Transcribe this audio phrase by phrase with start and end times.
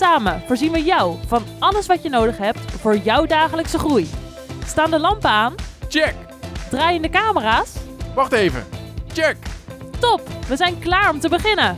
[0.00, 4.08] Samen voorzien we jou van alles wat je nodig hebt voor jouw dagelijkse groei.
[4.64, 5.54] Staan de lampen aan?
[5.88, 6.14] Check!
[6.70, 7.76] Draaien de camera's?
[8.14, 8.64] Wacht even.
[9.12, 9.36] Check!
[9.98, 10.20] Top!
[10.48, 11.76] We zijn klaar om te beginnen.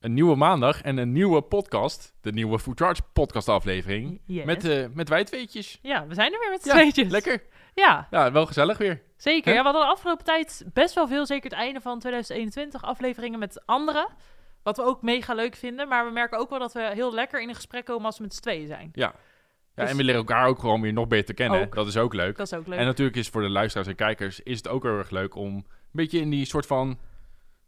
[0.00, 2.12] Een nieuwe maandag en een nieuwe podcast.
[2.20, 4.20] De nieuwe Food Charge podcast aflevering.
[4.26, 4.44] Yes.
[4.44, 5.78] Met, eh met wij tweetjes.
[5.82, 7.10] Ja, we zijn er weer met z'n Ja, tweetjes.
[7.10, 7.42] Lekker.
[7.74, 9.02] Ja, Ja, wel gezellig weer.
[9.16, 9.52] zeker.
[9.52, 13.38] Ja, we hadden de afgelopen tijd best wel veel, zeker het einde van 2021, afleveringen
[13.38, 14.06] met anderen.
[14.62, 15.88] Wat we ook mega leuk vinden.
[15.88, 18.22] Maar we merken ook wel dat we heel lekker in een gesprek komen als we
[18.22, 18.90] met z'n tweeën zijn.
[18.92, 19.12] Ja.
[19.74, 21.60] Ja, Dus- en we leren elkaar ook gewoon weer nog beter kennen.
[21.60, 21.74] Ook.
[21.74, 22.36] Dat is ook leuk.
[22.36, 22.78] Dat is ook leuk.
[22.78, 25.54] En natuurlijk is voor de luisteraars en kijkers is het ook heel erg leuk om
[25.54, 26.98] een beetje in die soort van,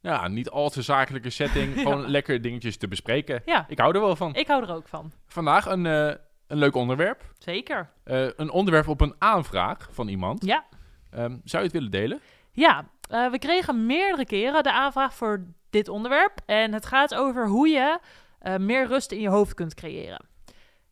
[0.00, 1.82] ja, niet al te zakelijke setting, Ja.
[1.82, 3.42] gewoon lekker dingetjes te bespreken.
[3.44, 4.34] Ja, Ik hou er wel van.
[4.34, 5.12] ik hou er ook van.
[5.26, 6.14] Vandaag een, eh,
[6.54, 7.22] een leuk onderwerp.
[7.38, 7.90] Zeker.
[8.04, 10.44] Eh, een onderwerp op een aanvraag van iemand.
[10.44, 10.64] Ja.
[11.10, 12.20] Ehm, zou je het willen delen?
[12.52, 16.40] Ja, eh, we kregen meerdere keren de aanvraag voor dit onderwerp.
[16.46, 17.98] En het gaat over hoe je
[18.38, 20.26] eh, meer rust in je hoofd kunt creëren.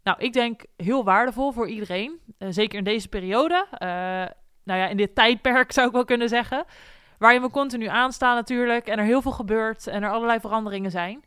[0.02, 2.20] Nou, ik denk heel waardevol voor iedereen.
[2.38, 3.66] zeker in deze periode.
[4.64, 6.64] nou ja, in dit tijdperk zou ik wel kunnen zeggen.
[7.18, 8.86] Waarin we continu aanstaan natuurlijk.
[8.86, 9.86] En er heel veel gebeurt.
[9.86, 11.24] En er allerlei veranderingen zijn.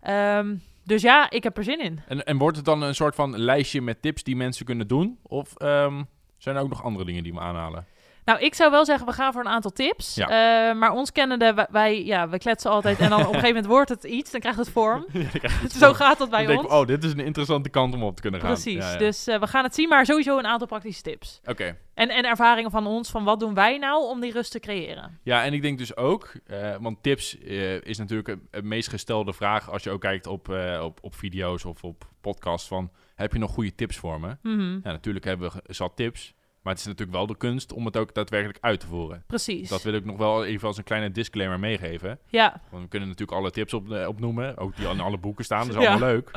[0.00, 0.56] Ehm,
[0.88, 2.00] dus ja, ik heb er zin in.
[2.08, 5.18] En, en wordt het dan een soort van lijstje met tips die mensen kunnen doen?
[5.22, 6.02] Of ehm,
[6.38, 7.86] zijn er ook nog andere dingen die we aanhalen?
[8.28, 10.14] Nou, ik zou wel zeggen, we gaan voor een aantal tips.
[10.14, 10.26] Ja.
[10.26, 12.98] Eh, maar ons kennende, wij, wij, ja, we kletsen altijd.
[12.98, 14.30] En dan op een gegeven moment wordt het iets.
[14.30, 15.06] Dan krijgt het vorm.
[15.80, 16.68] Zo gaat dat bij Dan ons.
[16.68, 18.52] oh, dit is een interessante kant om op te kunnen gaan.
[18.52, 18.92] Precies.
[18.92, 18.96] Ja.
[18.96, 21.40] Dus eh, we gaan het zien, maar sowieso een aantal praktische tips.
[21.44, 21.76] Oké.
[21.94, 25.18] En, en ervaringen van ons, van wat doen wij nou om die rust te creëren?
[25.22, 27.34] Ja, en ik denk dus ook, eh, want tips
[27.82, 30.48] is natuurlijk het, meest gestelde vraag als je ook kijkt op,
[30.80, 34.36] op, op video's of op podcasts van, heb je nog goede tips voor me?
[34.82, 37.96] Ja, natuurlijk hebben we zat tips, maar het is natuurlijk wel de kunst om het
[37.96, 39.24] ook daadwerkelijk uit te voeren.
[39.26, 39.68] Precies.
[39.68, 42.18] Dat wil ik nog wel even als een kleine disclaimer meegeven.
[42.26, 45.44] Ja, Want we kunnen natuurlijk alle tips op, eh, opnoemen, ook die in alle boeken
[45.44, 45.88] staan, dat is Ja.
[45.90, 46.30] allemaal leuk.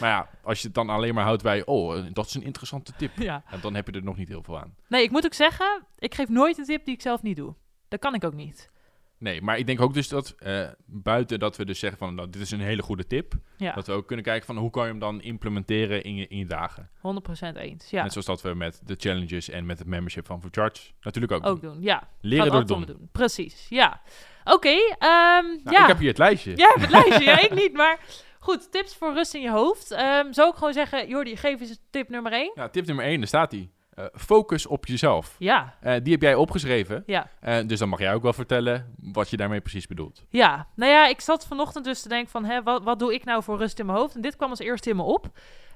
[0.00, 2.42] Maar ja, als je het dan alleen maar houdt bij, oh, eh, dat is een
[2.42, 3.42] interessante tip, ja.
[3.50, 4.74] ja, dan heb je er nog niet heel veel aan.
[4.88, 7.54] Nee, ik moet ook zeggen, ik geef nooit een tip die ik zelf niet doe.
[7.88, 8.70] Dat kan ik ook niet.
[9.18, 12.30] Nee, maar ik denk ook dus dat eh, buiten dat we dus zeggen van, nou,
[12.30, 14.82] dit is een hele goede tip, Ja, Dat we ook kunnen kijken van hoe kan
[14.84, 16.90] je hem dan implementeren in je, in je dagen.
[16.96, 17.90] 100% eens.
[17.90, 20.90] Ja, Net zoals dat we met de challenges en met het membership van For Charge
[21.00, 21.72] natuurlijk ook, ook doen.
[21.72, 21.82] doen.
[21.82, 22.80] Ja, Leren door doen.
[22.80, 24.00] het Precies, ja.
[24.44, 25.80] Oké, ehm, Nou, ja.
[25.82, 26.50] Ik heb hier het lijstje.
[26.50, 28.00] Hebt het lijstje, ja, ik niet, maar
[28.38, 29.90] goed, tips voor rust in je hoofd.
[29.90, 32.52] Ehm zou ik gewoon zeggen, Jordi, geef eens tip nummer 1.
[32.54, 33.74] Ja, tip nummer 1, daar staat die.
[33.96, 35.36] Eh, focus op jezelf.
[35.38, 37.02] Ja, Eh, die heb jij opgeschreven.
[37.06, 40.24] ja, Eh, dus dan mag jij ook wel vertellen wat je daarmee precies bedoelt.
[40.28, 40.66] ja.
[40.74, 43.42] Nou ja, ik zat vanochtend dus te denken van, hè, wat, wat doe ik nou
[43.42, 44.14] voor rust in mijn hoofd?
[44.14, 45.26] En dit kwam als eerste in me op.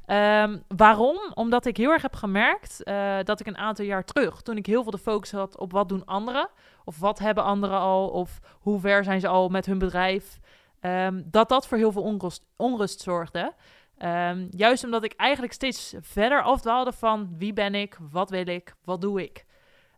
[0.07, 1.19] Ehm, waarom?
[1.35, 2.81] Omdat ik heel erg heb gemerkt
[3.25, 5.89] dat ik een aantal jaar terug, toen ik heel veel de focus had op wat
[5.89, 6.49] doen anderen,
[6.85, 10.39] of wat hebben anderen al, of hoe ver zijn ze al met hun bedrijf,
[10.81, 13.53] ehm, dat dat voor heel veel onrust, onrust zorgde.
[14.01, 18.75] Ehm, juist omdat ik eigenlijk steeds verder afdwaalde van wie ben ik, wat wil ik,
[18.85, 19.45] wat doe ik.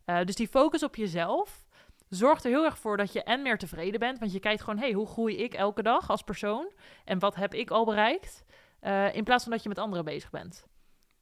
[0.04, 1.64] Eh, dus die focus op jezelf
[2.08, 4.18] zorgt er heel erg voor dat je en meer tevreden bent.
[4.18, 6.72] Want je kijkt gewoon, hey, hoe groei ik elke dag als persoon?
[7.04, 8.44] En wat heb ik al bereikt?
[8.80, 10.66] Eh, in plaats van dat je met anderen bezig bent.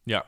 [0.02, 0.24] Ja.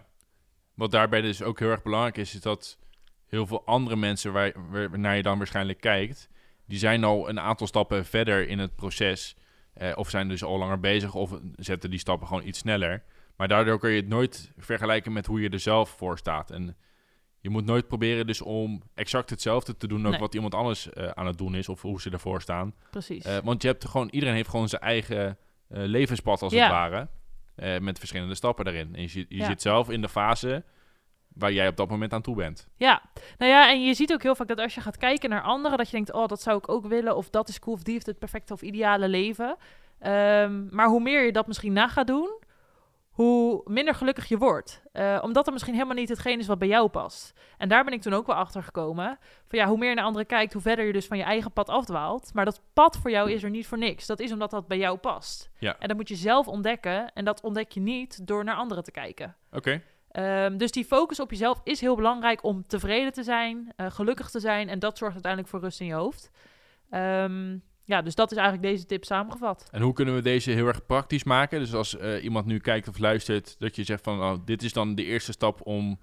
[0.75, 2.79] Wat daarbij dus ook heel erg belangrijk is, is dat
[3.27, 6.29] heel veel andere mensen waar, waar naar je dan waarschijnlijk kijkt,
[6.67, 9.37] die zijn al een aantal stappen verder in het proces.
[9.75, 13.03] Eh, of zijn dus al langer bezig, of zetten die stappen gewoon iets sneller.
[13.37, 16.51] Maar daardoor kun je het nooit vergelijken met hoe je er zelf voor staat.
[16.51, 16.77] En
[17.41, 20.21] je moet nooit proberen dus om exact hetzelfde te doen, ook Nee.
[20.21, 22.75] wat iemand anders eh, aan het doen is, of hoe ze ervoor staan.
[22.91, 23.25] Precies.
[23.25, 25.39] Eh, want je hebt gewoon, iedereen heeft gewoon zijn eigen
[25.69, 26.63] levenspad als Ja.
[26.63, 27.09] het ware.
[27.81, 28.95] met verschillende stappen daarin.
[28.95, 29.47] En je, je Ja.
[29.47, 30.65] zit zelf in de fase
[31.35, 32.69] waar jij op dat moment aan toe bent.
[32.77, 33.03] Ja,
[33.39, 35.79] nou ja, en je ziet ook heel vaak dat als je gaat kijken naar anderen,
[35.79, 37.93] dat je denkt, oh, dat zou ik ook willen, of dat is cool, of die
[37.93, 39.57] heeft het perfecte of ideale leven.
[39.99, 42.41] Ehm, maar hoe meer je dat misschien na gaat doen,
[43.13, 44.83] hoe minder gelukkig je wordt.
[44.93, 47.33] Eh, omdat er misschien helemaal niet hetgeen is wat bij jou past.
[47.59, 49.19] En daar ben ik toen ook wel achter gekomen.
[49.49, 51.53] Van ja, hoe meer je naar anderen kijkt, hoe verder je dus van je eigen
[51.53, 52.31] pad afdwaalt.
[52.35, 54.07] Maar dat pad voor jou is er niet voor niks.
[54.07, 55.51] Dat is omdat dat bij jou past.
[55.59, 55.77] Ja.
[55.79, 57.13] En dat moet je zelf ontdekken.
[57.13, 59.37] En dat ontdek je niet door naar anderen te kijken.
[59.53, 59.83] Oké.
[60.13, 64.31] Ehm, dus die focus op jezelf is heel belangrijk om tevreden te zijn, eh, gelukkig
[64.31, 64.69] te zijn.
[64.69, 66.31] En dat zorgt uiteindelijk voor rust in je hoofd.
[66.91, 69.69] Ehm, ja, dus dat is eigenlijk deze tip samengevat.
[69.71, 71.59] En hoe kunnen we deze heel erg praktisch maken?
[71.59, 74.73] Dus als eh, iemand nu kijkt of luistert, dat je zegt van, oh, dit is
[74.73, 76.01] dan de eerste stap om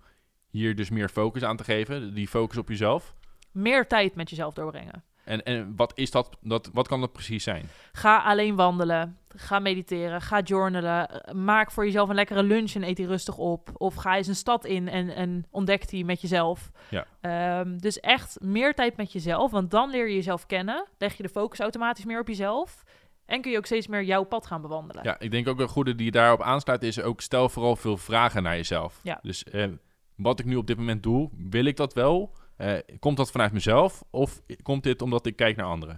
[0.49, 3.15] hier dus meer focus aan te geven, die focus op jezelf.
[3.51, 5.03] Meer tijd met jezelf doorbrengen.
[5.29, 7.69] En, en wat is dat, dat, wat kan dat precies zijn?
[7.91, 9.17] Ga alleen wandelen.
[9.35, 10.21] Ga mediteren.
[10.21, 11.21] Ga journalen.
[11.35, 13.69] Maak voor jezelf een lekkere lunch en eet die rustig op.
[13.73, 16.71] Of ga eens een stad in en, en ontdek die met jezelf.
[16.89, 17.05] Ja.
[17.21, 19.51] Ehm, dus echt meer tijd met jezelf.
[19.51, 20.85] Want dan leer je jezelf kennen.
[20.97, 22.83] Leg je de focus automatisch meer op jezelf.
[23.25, 25.03] En kun je ook steeds meer jouw pad gaan bewandelen.
[25.03, 28.43] Ja, ik denk ook een goede die daarop aansluit is ook stel vooral veel vragen
[28.43, 28.99] naar jezelf.
[29.03, 29.19] Ja.
[29.21, 29.67] Dus eh,
[30.15, 32.35] wat ik nu op dit moment doe, wil ik dat wel?
[32.59, 35.97] Eh, komt dat vanuit mezelf of komt dit omdat ik kijk naar anderen?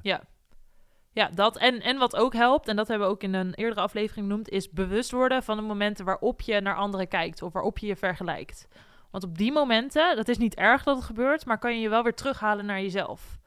[1.13, 1.57] Ja, dat.
[1.57, 4.49] En, en wat ook helpt, en dat hebben we ook in een eerdere aflevering genoemd,
[4.49, 7.95] is bewust worden van de momenten waarop je naar anderen kijkt of waarop je je
[7.95, 8.67] vergelijkt.
[9.11, 11.89] Want op die momenten, dat is niet erg dat het gebeurt, maar kan je je
[11.89, 13.39] wel weer terughalen naar jezelf.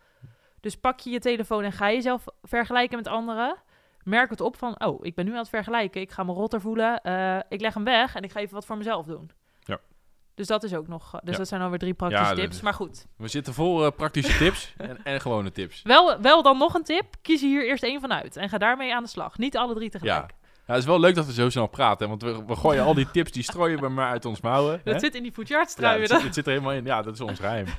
[0.61, 3.57] Dus pak je je telefoon en ga jezelf vergelijken met anderen.
[4.03, 6.61] Merk het op van, oh, ik ben nu aan het vergelijken, ik ga me rotter
[6.61, 9.31] voelen, eh, ik leg hem weg en ik ga even wat voor mezelf doen.
[10.35, 11.39] Dus dat is ook nog, dus Ja.
[11.39, 12.57] dat zijn alweer drie praktische Ja, dat tips.
[12.57, 15.83] is- Maar goed, We zitten vol eh, praktische tips en, en gewone tips.
[15.83, 18.59] wel, wel dan nog een tip, kies er hier eerst één van uit en ga
[18.59, 19.39] daarmee aan de slag.
[19.39, 20.31] Niet alle drie tegelijk.
[20.67, 22.95] Ja, het is wel leuk dat we zo snel praten, want we, we gooien al
[22.95, 24.81] die tips, die strooien we maar uit ons mouwen.
[24.85, 25.01] Dat hè?
[25.01, 26.85] zit in die ja, het, Ja, zit, het zit er helemaal in.
[26.85, 27.67] Ja, dat is ons geheim.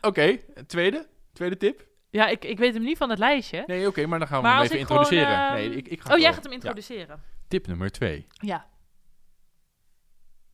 [0.00, 0.36] Oké,
[0.66, 1.06] tweede?
[1.32, 1.86] Tweede tip?
[2.10, 3.64] ja ik, ik weet hem niet van het lijstje.
[3.66, 5.46] Nee, oké, maar dan gaan we Maar hem even gewoon, introduceren.
[5.46, 6.58] ehm, nee, ik, ik ga Oh, jij gaat hem Ja.
[6.58, 7.22] introduceren.
[7.48, 8.26] Tip nummer twee.
[8.32, 8.66] Ja.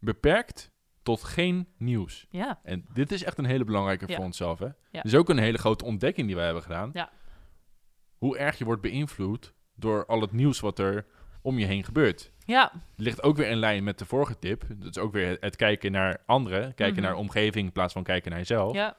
[0.06, 0.70] Beperkt
[1.03, 2.26] tot geen nieuws.
[2.31, 2.61] Ja.
[2.62, 4.58] En dit is echt een hele belangrijke voor onszelf.
[4.58, 4.69] Hè?
[4.91, 5.03] Ja.
[5.03, 6.91] Is ook een hele grote ontdekking die wij hebben gedaan.
[6.93, 7.11] Ja.
[8.17, 11.06] Hoe erg je wordt beïnvloed door al het nieuws wat er
[11.43, 12.32] om je heen gebeurt.
[12.44, 12.73] Ja.
[12.97, 14.64] Ligt ook weer in lijn met de vorige tip.
[14.76, 16.75] Dat is ook weer het, kijken naar anderen.
[16.75, 17.02] Kijken Mhm.
[17.02, 18.75] naar de omgeving in plaats van kijken naar jezelf.
[18.75, 18.97] Ja.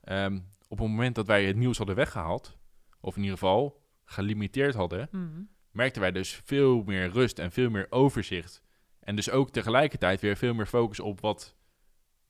[0.00, 0.34] Ehm,
[0.68, 2.56] op het moment dat wij het nieuws hadden weggehaald,
[3.00, 5.42] of in ieder geval gelimiteerd hadden, Mhm.
[5.70, 8.62] merkten wij dus veel meer rust en veel meer overzicht.
[9.02, 11.56] En dus ook tegelijkertijd weer veel meer focus op wat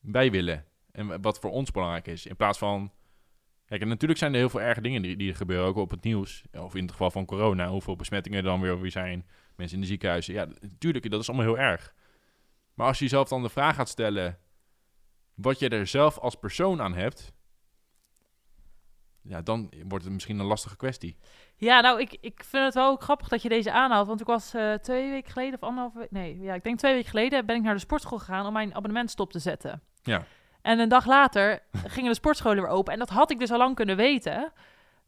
[0.00, 2.26] wij willen en wat voor ons belangrijk is.
[2.26, 2.92] In plaats van.
[3.64, 5.90] Kijk, en natuurlijk zijn er heel veel erge dingen die, die er gebeuren, ook op
[5.90, 6.42] het nieuws.
[6.52, 9.26] Of in het geval van corona, hoeveel besmettingen er dan weer, weer zijn.
[9.56, 10.34] Mensen in de ziekenhuizen.
[10.34, 11.94] Ja, natuurlijk, dat is allemaal heel erg.
[12.74, 14.38] Maar als je jezelf dan de vraag gaat stellen.
[15.34, 17.32] wat je er zelf als persoon aan hebt.
[19.22, 21.16] Ja, dan wordt het misschien een lastige kwestie.
[21.64, 24.06] Ja, nou, ik, ik vind het wel ook grappig dat je deze aanhaalt.
[24.06, 26.10] Want ik was eh, twee weken geleden of anderhalve week...
[26.10, 28.74] Nee, ja, ik denk twee weken geleden ben ik naar de sportschool gegaan om mijn
[28.74, 29.82] abonnement stop te zetten.
[30.02, 30.24] Ja.
[30.62, 31.62] En een dag later
[31.94, 32.92] gingen de sportscholen weer open.
[32.92, 34.52] En dat had ik dus al lang kunnen weten.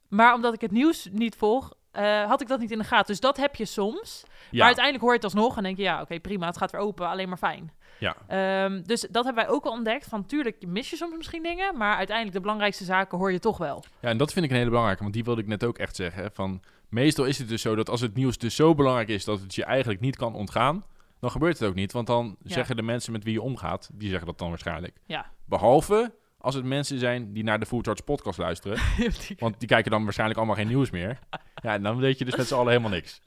[0.08, 3.06] Maar omdat ik het nieuws niet volg, eh, had ik dat niet in de gaten.
[3.06, 4.22] Dus dat heb je soms.
[4.26, 6.70] Ja, Maar uiteindelijk hoor je het alsnog en denk je, ja, oké, prima, het gaat
[6.70, 7.72] weer open, alleen maar fijn.
[8.04, 8.64] Ja.
[8.64, 10.06] Ehm, dus dat hebben wij ook al ontdekt.
[10.06, 13.58] Van tuurlijk mis je soms misschien dingen, maar uiteindelijk de belangrijkste zaken hoor je toch
[13.58, 13.84] wel.
[14.00, 15.96] Ja, en dat vind ik een hele belangrijke, want die wilde ik net ook echt
[15.96, 16.22] zeggen.
[16.22, 19.24] hè, Van, meestal is het dus zo dat als het nieuws dus zo belangrijk is
[19.24, 20.84] dat het je eigenlijk niet kan ontgaan,
[21.20, 21.92] dan gebeurt het ook niet.
[21.92, 22.52] Want dan Ja.
[22.52, 24.96] zeggen de mensen met wie je omgaat, die zeggen dat dan waarschijnlijk.
[25.06, 25.26] Ja.
[25.44, 28.78] Behalve als het mensen zijn die naar de Food Arts podcast luisteren,
[29.38, 31.18] want die kijken dan waarschijnlijk allemaal geen nieuws meer.
[31.62, 33.20] Ja, en dan weet je dus met z'n allen helemaal niks.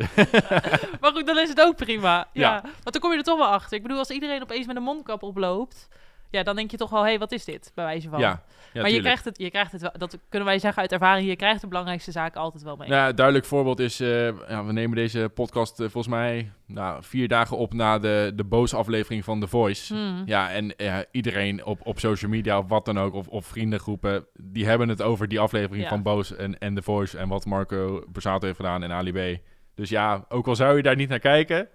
[1.01, 2.27] maar goed, dan is het ook prima.
[2.33, 2.41] Ja.
[2.41, 2.61] Ja.
[2.61, 3.77] Want dan kom je er toch wel achter.
[3.77, 5.87] Ik bedoel, als iedereen opeens met een mondkap oploopt,
[6.29, 7.71] ja, dan denk je toch wel, hé, hey, wat is dit?
[7.75, 8.19] Bij wijze van.
[8.19, 8.43] Ja,
[8.73, 11.27] ja maar je krijgt, het, je krijgt het wel, dat kunnen wij zeggen uit ervaring,
[11.27, 12.89] je krijgt de belangrijkste zaken altijd wel mee.
[12.89, 17.03] Nou, een duidelijk voorbeeld is, eh, ja, we nemen deze podcast eh, volgens mij nou,
[17.03, 19.93] vier dagen op na de, de boze aflevering van The Voice.
[19.93, 20.21] Hmm.
[20.25, 20.75] Ja, en
[21.11, 25.01] iedereen op, op social media of wat dan ook, of, of vriendengroepen, die hebben het
[25.01, 25.89] over die aflevering Ja.
[25.89, 29.39] van Boos en, en The Voice en wat Marco Borsato heeft gedaan en Ali B.
[29.75, 31.67] Dus ja, ook al zou je daar niet naar kijken,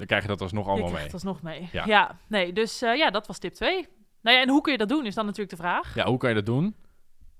[0.00, 1.12] dan krijg je dat alsnog allemaal mee.
[1.12, 1.68] alsnog mee.
[1.72, 2.18] Ja, Ja.
[2.26, 3.88] nee, dus eh, ja, dat was tip 2.
[4.22, 5.94] Nou ja, en hoe kun je dat doen, is dan natuurlijk de vraag.
[5.94, 6.74] Ja, hoe kan je dat doen?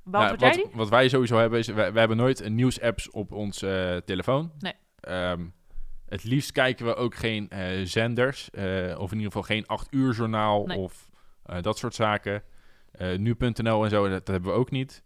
[0.04, 3.62] Nou, wat, wat wij sowieso hebben is, wij, wij hebben nooit een nieuws-apps op ons
[3.62, 4.52] eh, telefoon.
[4.58, 4.72] Nee.
[5.00, 5.46] Ehm,
[6.06, 8.50] het liefst kijken we ook geen eh, zenders,
[8.96, 10.78] of in ieder geval geen 8 uur journaal Nee.
[10.78, 11.10] of
[11.60, 12.42] dat soort zaken.
[13.16, 15.02] Nu.nl en zo, dat, dat hebben we ook niet.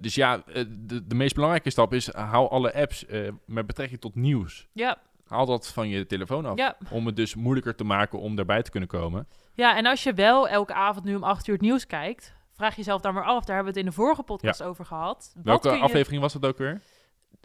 [0.00, 3.04] Dus ja, de, de meest belangrijke stap is, haal alle apps
[3.46, 4.68] met betrekking tot nieuws.
[4.72, 6.56] Ja, Haal dat van je telefoon af.
[6.58, 6.76] ja.
[6.90, 9.28] Om het dus moeilijker te maken om daarbij te kunnen komen.
[9.54, 12.76] ja, en als je wel elke avond nu om 8 uur het nieuws kijkt, vraag
[12.76, 15.32] jezelf dan maar af, daar hebben we het in de vorige podcast over gehad.
[15.34, 16.80] Wat Welke je- aflevering was dat ook weer?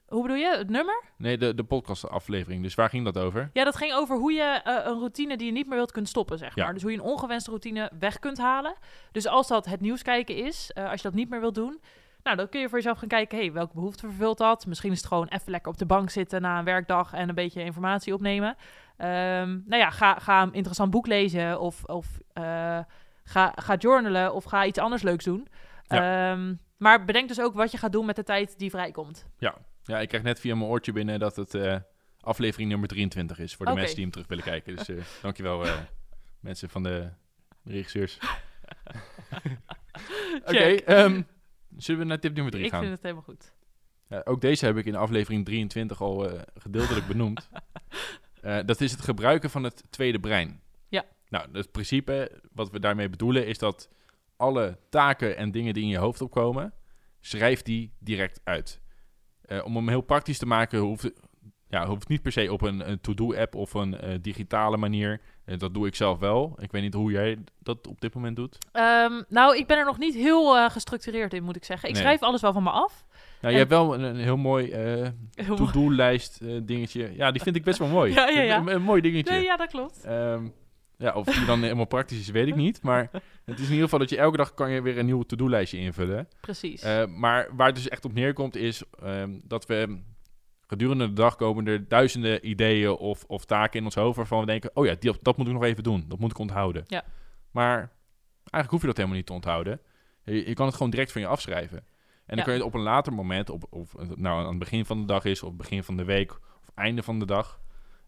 [0.08, 0.58] Hoe bedoel je?
[0.58, 1.04] Het nummer?
[1.18, 2.64] Nee, de, de podcast aflevering.
[2.64, 3.50] Dus waar ging dat over?
[3.54, 6.10] Ja, dat ging over hoe je eh, een routine die je niet meer wilt kunt
[6.10, 6.64] stoppen, zeg Ja.
[6.64, 6.74] maar.
[6.74, 8.74] Dus hoe je een ongewenste routine weg kunt halen.
[9.12, 11.82] Dus als dat het nieuws kijken is, eh, als je dat niet meer wilt doen,
[12.24, 14.66] nou, dan kun je voor jezelf gaan kijken, hey, welke behoefte vervult dat?
[14.66, 17.36] Misschien is het gewoon even lekker op de bank zitten na een werkdag en een
[17.36, 18.56] beetje informatie opnemen.
[18.98, 22.80] Ehm, nou ja, ga, ga een interessant boek lezen of, of eh,
[23.24, 25.48] ga, ga journalen of ga iets anders leuks doen.
[25.88, 26.32] Ja.
[26.32, 29.25] Ehm, Maar bedenk dus ook wat je gaat doen met de tijd die vrijkomt.
[29.84, 31.75] Ja, ik krijg net via mijn oortje binnen dat het eh,
[32.22, 33.56] aflevering nummer 23 is.
[33.56, 34.75] Voor de mensen die hem terug willen kijken.
[34.75, 35.66] Dus eh, dankjewel
[36.40, 37.10] mensen van de
[37.63, 38.18] regisseurs.
[40.48, 41.22] Oké, ehm,
[41.78, 42.80] zullen we naar tip nummer 3 Ik gaan?
[42.80, 43.54] vind het helemaal goed.
[44.08, 47.50] Ja, ook deze heb ik in aflevering 23 al eh, gedeeltelijk benoemd.
[48.42, 50.62] Eh, dat is het gebruiken van het tweede brein.
[50.88, 51.06] Ja.
[51.30, 53.90] Nou, het principe wat we daarmee bedoelen is dat
[54.36, 56.74] alle taken en dingen die in je hoofd opkomen,
[57.20, 58.82] schrijf die direct uit.
[59.42, 61.12] Eh, om hem heel praktisch te maken, hoeft
[61.68, 65.22] ja, hoeft niet per se op een, een to-do-app of een digitale manier.
[65.58, 66.55] Dat doe ik zelf wel.
[66.60, 68.58] Ik weet niet hoe jij dat op dit moment doet.
[68.72, 71.88] Ehm, nou, ik ben er nog niet heel eh, gestructureerd in, moet ik zeggen.
[71.89, 72.03] Ik Nee.
[72.03, 73.05] schrijf alles wel van me af.
[73.41, 75.13] Nou, je hebt wel een, een heel mooi mooi.
[75.55, 77.12] to-do-lijst eh, dingetje.
[77.15, 78.13] Ja, die vind ik best wel mooi.
[78.22, 78.58] Ja, ja, ja.
[78.58, 79.34] Een, een mooi dingetje.
[79.34, 80.03] Nee, ja, dat klopt.
[80.03, 80.48] Ehm,
[80.98, 82.81] ja, of die dan helemaal praktisch is, weet ik niet.
[82.84, 83.10] Maar
[83.46, 85.77] het is in ieder geval dat je elke dag kan je weer een nieuw to-do-lijstje
[85.77, 86.27] invullen.
[86.41, 86.84] Precies.
[87.15, 90.00] Maar waar het dus echt op neerkomt is ehm, dat we
[90.72, 94.46] gedurende de dag komen er duizenden ideeën of, of taken in ons hoofd waarvan we
[94.46, 96.06] denken, oh ja, die, dat moet ik nog even doen.
[96.08, 96.84] Dat moet ik onthouden.
[96.88, 97.04] Ja.
[97.51, 97.78] Maar
[98.36, 99.80] eigenlijk hoef je dat helemaal niet te onthouden.
[100.24, 101.78] Je, je kan het gewoon direct van je afschrijven.
[101.78, 101.84] En
[102.25, 102.44] dan Ja.
[102.44, 105.06] kun je op een later moment, op, of het nou aan het begin van de
[105.06, 107.62] dag is, of het begin van de week, of einde van de dag,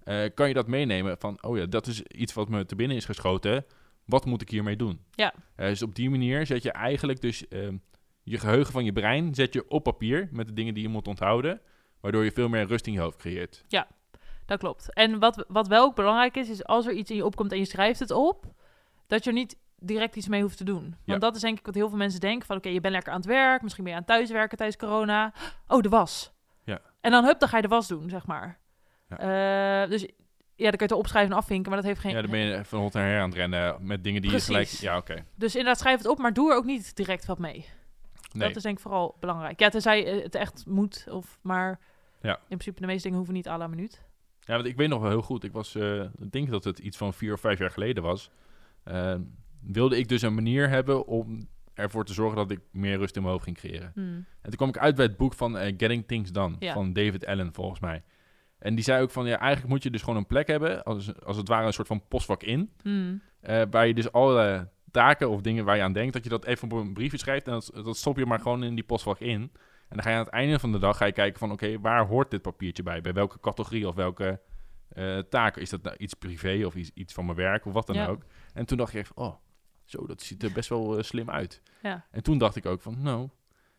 [0.03, 2.98] eh, kan je dat meenemen van, oh ja, dat is iets wat me te binnen
[2.98, 3.65] is geschoten.
[4.05, 5.00] Wat moet ik hiermee doen?
[5.12, 5.34] Ja.
[5.55, 7.75] Eh, dus op die manier zet je eigenlijk dus ehm,
[8.24, 11.08] je geheugen van je brein zet je op papier met de dingen die je moet
[11.08, 11.62] onthouden,
[12.03, 13.63] waardoor je veel meer rust in je hoofd creëert.
[14.45, 14.93] Dat klopt.
[14.93, 17.57] En wat, wat wel ook belangrijk is, is als er iets in je opkomt en
[17.57, 18.45] je schrijft het op,
[19.07, 20.81] dat je er niet direct iets mee hoeft te doen.
[20.81, 21.17] Want Ja.
[21.17, 23.17] dat is denk ik wat heel veel mensen denken van, oké, je bent lekker aan
[23.19, 25.33] het werk, misschien ben je aan thuiswerken tijdens corona.
[25.67, 26.31] Oh, de was.
[26.63, 26.81] Ja.
[27.01, 28.60] En dan, hup, dan ga je de was doen, zeg maar.
[29.10, 29.17] Ja.
[29.83, 30.01] Eh, dus
[30.55, 32.12] ja, dan kun je het opschrijven en afvinken, maar dat heeft geen...
[32.13, 34.48] Ja, dan ben je van hot naar her aan het rennen met dingen die Precies.
[34.48, 34.69] je gelijk...
[34.69, 35.25] Ja, oké.
[35.36, 37.65] Dus inderdaad, schrijf het op, maar doe er ook niet direct wat mee.
[38.31, 38.48] Nee.
[38.48, 39.60] Dat is denk ik vooral belangrijk.
[39.60, 41.79] Ja, tenzij het echt moet, of maar...
[42.24, 42.36] Ja.
[42.36, 44.01] In principe, de meeste dingen hoeven niet à la minuut.
[44.39, 45.44] Ja, want ik weet nog wel heel goed.
[45.44, 48.32] Ik was, eh, ik denk dat het iets van vier of vijf jaar geleden was.
[48.84, 49.15] eh,
[49.62, 53.22] wilde ik dus een manier hebben om ervoor te zorgen dat ik meer rust in
[53.22, 53.92] mijn hoofd ging creëren.
[53.94, 54.13] Hmm.
[54.15, 56.74] En toen kwam ik uit bij het boek van eh, Getting Things Done Ja.
[56.74, 58.03] van David Allen, volgens mij.
[58.60, 61.20] En die zei ook van, ja, eigenlijk moet je dus gewoon een plek hebben, als,
[61.24, 63.22] als het ware een soort van postvak in, Hmm.
[63.39, 66.46] eh, waar je dus alle taken of dingen waar je aan denkt, dat je dat
[66.46, 69.20] even op een briefje schrijft en dat, dat stop je maar gewoon in die postvak
[69.20, 69.51] in.
[69.93, 71.79] En dan ga je aan het einde van de dag ga je kijken van, oké,
[71.79, 73.01] waar hoort dit papiertje bij?
[73.01, 74.41] Bij welke categorie of welke
[74.89, 75.62] eh taken?
[75.62, 78.07] Is dat nou iets privé of iets, iets van mijn werk of wat dan Ja.
[78.07, 78.23] ook?
[78.53, 79.35] En toen dacht ik even, oh,
[79.83, 81.62] zo, dat ziet er best wel eh, slim uit.
[81.81, 82.05] Ja.
[82.12, 83.29] En toen dacht ik ook van, nou,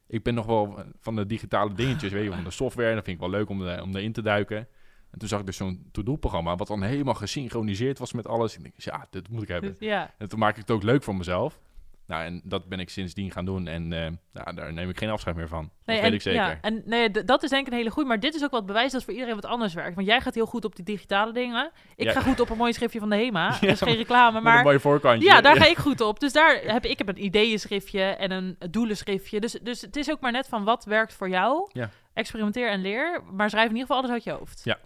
[0.07, 2.95] ik ben nog wel van de digitale dingetjes, weet je, van de software.
[2.95, 4.69] Dat vind ik wel leuk om, de, om erin te duiken.
[5.11, 8.57] En toen zag ik dus zo'n to-do-programma, wat dan helemaal gesynchroniseerd was met alles.
[8.57, 9.77] Ik denk, ja, dit moet ik hebben.
[9.79, 11.61] Ja, En toen maak ik het ook leuk voor mezelf.
[12.07, 13.67] Nou, en dat ben ik sindsdien gaan doen.
[13.67, 15.71] En eh, nou, daar neem ik geen afscheid meer van.
[15.85, 16.41] Nee, dat weet ik zeker.
[16.43, 18.09] Ja, en nee, dat is denk ik een hele goede.
[18.09, 19.95] Maar dit is ook wat bewijs dat voor iedereen wat anders werkt.
[19.95, 21.71] Want jij gaat heel goed op die digitale dingen.
[21.97, 22.13] Ik Ja.
[22.13, 23.45] ga goed op een mooi schriftje van de HEMA.
[23.49, 24.63] Ja, dat is geen reclame, Met een maar...
[24.65, 25.29] mooie voorkantje.
[25.29, 26.21] Ja, daar ga ik goed op.
[26.21, 29.41] Dus daar heb ik, heb een ideeënschriftje en een doelenschriftje.
[29.41, 31.69] Dus, dus het is ook maar net van wat werkt voor jou.
[31.73, 31.91] Ja.
[32.15, 33.23] Experimenteer en leer.
[33.33, 34.61] Maar schrijf in ieder geval alles uit je hoofd.
[34.65, 34.79] Ja.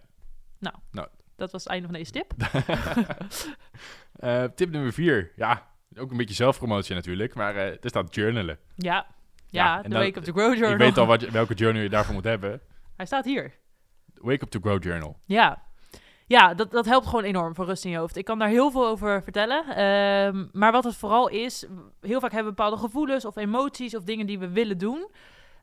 [0.59, 1.07] Nou, Nou.
[1.35, 2.33] dat was het einde van deze tip.
[4.19, 5.31] Eh, tip nummer vier.
[5.35, 7.35] Ja, ook een beetje zelfpromotie natuurlijk.
[7.35, 8.59] Maar eh er staat journalen.
[8.75, 9.05] Ja,
[9.47, 10.71] Ja, de Wake Up to Grow Journal.
[10.71, 12.61] Ik weet al wat, welke journal je daarvoor moet hebben.
[12.95, 13.53] Hij staat hier.
[14.13, 15.17] Wake Up to Grow Journal.
[15.25, 15.63] Ja,
[16.27, 18.17] ja dat, dat helpt gewoon enorm voor rust in je hoofd.
[18.17, 19.65] Ik kan daar heel veel over vertellen.
[19.67, 21.65] Ehm, maar wat het vooral is,
[22.01, 25.09] heel vaak hebben we bepaalde gevoelens of emoties of dingen die we willen doen.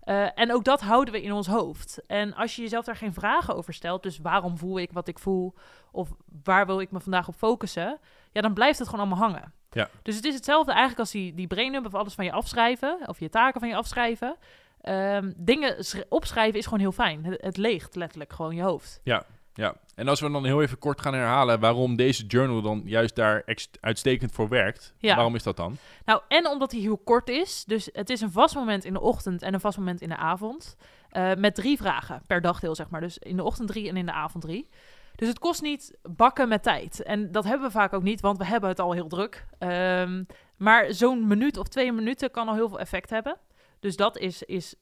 [0.01, 2.01] Eh, en ook dat houden we in ons hoofd.
[2.07, 5.19] En als je jezelf daar geen vragen over stelt, dus waarom voel ik wat ik
[5.19, 5.55] voel,
[5.93, 6.09] of
[6.43, 7.99] waar wil ik me vandaag op focussen,
[8.33, 9.53] ja, dan blijft het gewoon allemaal hangen.
[9.77, 9.89] Ja.
[10.03, 13.21] Dus het is hetzelfde eigenlijk als die, die braindump of alles van je afschrijven, of
[13.21, 14.37] je taken van je afschrijven.
[14.81, 17.25] Ehm, dingen sch- opschrijven is gewoon heel fijn.
[17.25, 19.01] Het, het leegt letterlijk gewoon je hoofd.
[19.55, 23.15] Ja, en als we dan heel even kort gaan herhalen waarom deze journal dan juist
[23.17, 23.45] daar
[23.81, 24.95] uitstekend voor werkt.
[24.99, 25.15] Ja.
[25.15, 25.77] Waarom is dat dan?
[26.05, 27.65] Nou, en omdat hij heel kort is.
[27.65, 30.17] Dus het is een vast moment in de ochtend en een vast moment in de
[30.17, 30.77] avond.
[31.11, 33.01] eh, met drie vragen per dagdeel, zeg maar.
[33.01, 34.69] Dus in de ochtend drie en in de avond drie.
[35.17, 37.03] Dus het kost niet bakken met tijd.
[37.03, 39.47] En dat hebben we vaak ook niet, want we hebben het al heel druk.
[39.59, 40.25] Ehm,
[40.57, 43.37] maar zo'n minuut of twee minuten kan al heel veel effect hebben.
[43.81, 44.75] Dus dat is, is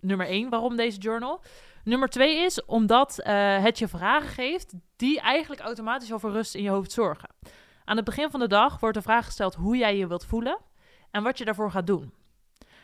[0.00, 1.40] nummer één waarom deze journal.
[1.84, 6.62] Nummer twee is omdat eh, het je vragen geeft die eigenlijk automatisch voor rust in
[6.62, 7.28] je hoofd zorgen.
[7.84, 10.58] Aan het begin van de dag wordt de vraag gesteld hoe jij je wilt voelen
[11.10, 12.12] en wat je daarvoor gaat doen.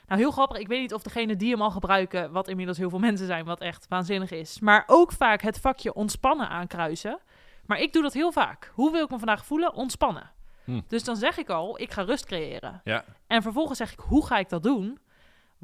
[0.07, 0.59] Nou, heel grappig.
[0.59, 3.45] Ik weet niet of degene die hem al gebruiken, wat inmiddels heel veel mensen zijn,
[3.45, 4.61] wat echt waanzinnig is.
[4.61, 7.21] Maar ook vaak het vakje ontspannen aankruisen.
[7.67, 8.73] Maar ik doe dat heel vaak.
[8.75, 9.75] Hoe wil ik me vandaag voelen?
[9.75, 10.31] Ontspannen.
[10.65, 10.81] Hm.
[10.89, 12.81] Dus dan zeg ik al, ik ga rust creëren.
[12.85, 13.05] Ja.
[13.27, 14.99] En vervolgens zeg ik, hoe ga ik dat doen?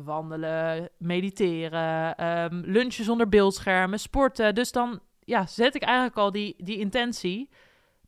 [0.04, 4.54] wandelen, mediteren, ehm, lunchen zonder beeldschermen, sporten.
[4.54, 7.50] Dus dan ja, zet ik eigenlijk al die, die intentie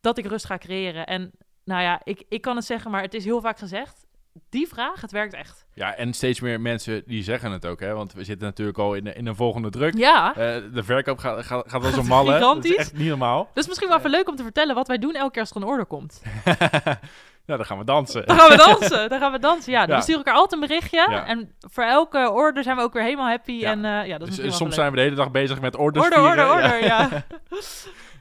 [0.01, 1.07] dat ik rust ga creëren.
[1.07, 1.31] En
[1.65, 4.07] nou ja, ik, ik kan het zeggen, maar het is heel vaak gezegd.
[4.49, 5.67] Die vraag, het werkt echt.
[5.75, 7.95] Ja, en steeds meer mensen die zeggen het ook, hè?
[7.95, 9.97] Want we zitten natuurlijk al in, de- in een volgende druk.
[9.97, 12.25] Ja, Eh, de verkoop gaat, gaat, gaat als een Gaat malle.
[12.31, 12.77] Dat is gigantisch.
[12.77, 13.51] echt niet normaal.
[13.55, 15.57] dus misschien wel even leuk om te vertellen wat wij doen elke keer als er
[15.57, 16.23] een order komt.
[17.47, 18.27] nou, dan gaan we dansen.
[18.27, 19.09] Dan gaan we dansen.
[19.11, 19.73] Dan gaan we dansen.
[19.73, 20.03] Ja, dan Ja.
[20.03, 21.07] sturen elkaar altijd een berichtje.
[21.11, 21.27] Ja.
[21.27, 23.53] En voor elke order zijn we ook weer helemaal happy.
[23.53, 23.71] Ja.
[23.71, 25.31] En eh, ja, dat is Dus, misschien eh, wel soms zijn we de hele dag
[25.31, 26.05] bezig met orders.
[26.05, 26.51] Order, vieren.
[26.51, 27.09] order, order, ja.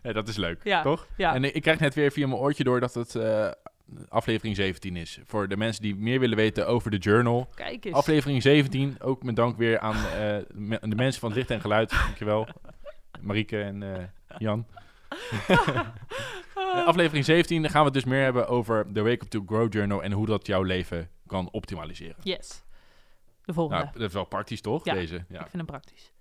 [0.04, 0.82] Ja, dat is leuk, Ja.
[0.82, 1.08] toch?
[1.18, 1.34] ja.
[1.34, 3.48] En ik ik krijg net weer via mijn oortje door dat het eh,
[4.10, 5.20] aflevering 17 is.
[5.26, 7.50] Voor de mensen die meer willen weten over de journal.
[7.56, 7.96] Kijk eens.
[7.96, 11.62] Aflevering 17, ook met dank weer aan eh, me- de mensen van het Licht en
[11.62, 11.90] Geluid.
[11.90, 12.48] Dankjewel.
[13.22, 14.04] Marieke en eh,
[14.38, 14.66] Jan.
[16.86, 19.74] Aflevering 17 dan gaan we het dus meer hebben over de Wake Up to Grow
[19.74, 22.16] Journal en hoe dat jouw leven kan optimaliseren.
[22.24, 22.64] Yes.
[23.46, 23.84] De volgende.
[23.84, 24.94] Nou, dat is wel praktisch toch, Ja.
[24.94, 25.16] deze?
[25.16, 25.36] Ja.
[25.36, 26.12] Ik vind hem praktisch.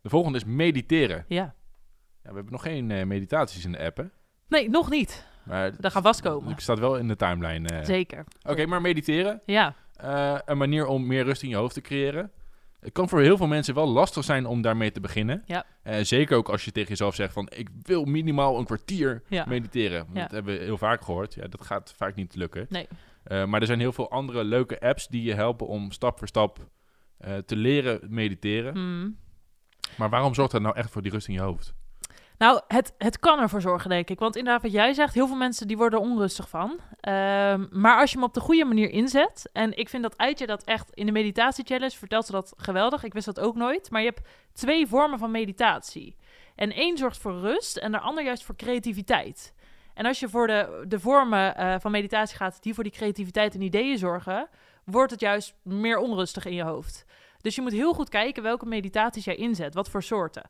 [0.00, 1.24] De volgende is mediteren.
[1.28, 1.54] Ja.
[2.22, 4.04] Ja, we hebben nog geen eh, meditaties in de app, hè?
[4.48, 5.26] Nee, nog niet.
[5.44, 6.50] Maar Dat gaat vastkomen.
[6.52, 7.68] Ik staat wel in de timeline.
[7.68, 7.84] eh.
[7.84, 8.24] Zeker.
[8.48, 9.40] Oké, maar mediteren.
[9.46, 9.74] Ja.
[9.96, 12.30] eh, een manier om meer rust in je hoofd te creëren.
[12.80, 15.42] Het kan voor heel veel mensen wel lastig zijn om daarmee te beginnen.
[15.46, 15.64] Ja.
[15.82, 17.48] Eh, zeker ook als je tegen jezelf zegt van...
[17.54, 19.44] ik wil minimaal een kwartier Ja.
[19.48, 19.98] mediteren.
[20.04, 20.22] Want Ja.
[20.22, 21.34] Dat hebben we heel vaak gehoord.
[21.34, 22.66] Ja, dat gaat vaak niet lukken.
[22.68, 22.88] Nee.
[23.46, 26.58] Maar er zijn heel veel andere leuke apps die je helpen om stap voor stap
[27.46, 28.72] te leren mediteren.
[28.74, 29.16] Hmm.
[29.96, 31.74] Maar waarom zorgt dat nou echt voor die rust in je hoofd?
[32.44, 34.18] Nou, het, het kan ervoor zorgen, denk ik.
[34.18, 36.78] Want inderdaad, wat jij zegt, heel veel mensen die worden onrustig van.
[37.00, 39.48] Ehm, maar als je hem op de goede manier inzet...
[39.52, 41.96] en ik vind dat Eitje dat echt in de meditatie-challenge...
[41.96, 43.90] vertelt ze dat geweldig, ik wist dat ook nooit.
[43.90, 46.16] Maar je hebt twee vormen van meditatie.
[46.54, 49.54] En één zorgt voor rust en de ander juist voor creativiteit.
[49.94, 52.62] En als je voor de, de vormen eh, van meditatie gaat...
[52.62, 54.48] die voor die creativiteit en ideeën zorgen...
[54.84, 57.04] wordt het juist meer onrustig in je hoofd.
[57.40, 60.42] Dus je moet heel goed kijken welke meditaties jij inzet, wat voor soorten.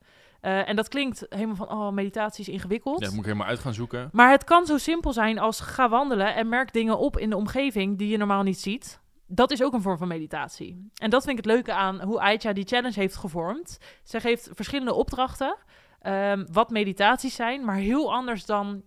[0.45, 2.99] Eh, en dat klinkt helemaal van, oh, meditatie is ingewikkeld.
[2.99, 4.09] Ja, dat moet ik helemaal uit gaan zoeken.
[4.13, 7.37] Maar het kan zo simpel zijn als ga wandelen en merk dingen op in de
[7.37, 9.01] omgeving die je normaal niet ziet.
[9.27, 10.89] Dat is ook een vorm van meditatie.
[10.95, 13.79] En dat vind ik het leuke aan hoe Aitja die challenge heeft gevormd.
[14.03, 15.57] Zij geeft verschillende opdrachten,
[16.01, 18.83] ehm, wat meditaties zijn, maar heel anders dan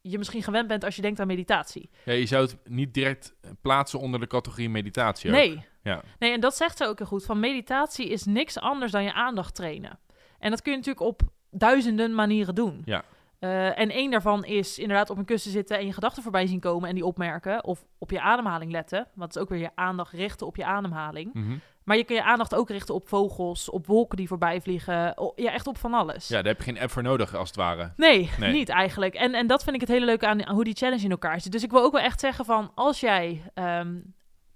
[0.00, 1.90] je misschien gewend bent als je denkt aan meditatie.
[2.04, 5.30] Ja, je zou het niet direct plaatsen onder de categorie meditatie.
[5.30, 5.36] ook.
[5.36, 5.64] Nee.
[5.82, 6.02] Ja.
[6.18, 7.24] nee, en dat zegt ze ook heel goed.
[7.24, 9.98] Van meditatie is niks anders dan je aandacht trainen.
[10.38, 11.20] En dat kun je natuurlijk op
[11.50, 12.82] duizenden manieren doen.
[12.84, 13.02] Ja.
[13.38, 16.60] Eh, en één daarvan is inderdaad op een kussen zitten en je gedachten voorbij zien
[16.60, 17.64] komen en die opmerken.
[17.64, 19.06] Of op je ademhaling letten.
[19.14, 21.34] Wat is ook weer je aandacht richten op je ademhaling.
[21.34, 21.56] Mhm.
[21.84, 24.94] Maar je kun je aandacht ook richten op vogels, op wolken die voorbij vliegen.
[25.34, 26.28] ja, echt op van alles.
[26.28, 27.92] ja, daar heb je geen app voor nodig, als het ware.
[27.96, 28.52] Nee, Nee.
[28.52, 29.14] niet eigenlijk.
[29.14, 31.40] En, en dat vind ik het hele leuke aan, aan hoe die challenge in elkaar
[31.40, 31.52] zit.
[31.52, 33.98] Dus ik wil ook wel echt zeggen van, als jij ehm,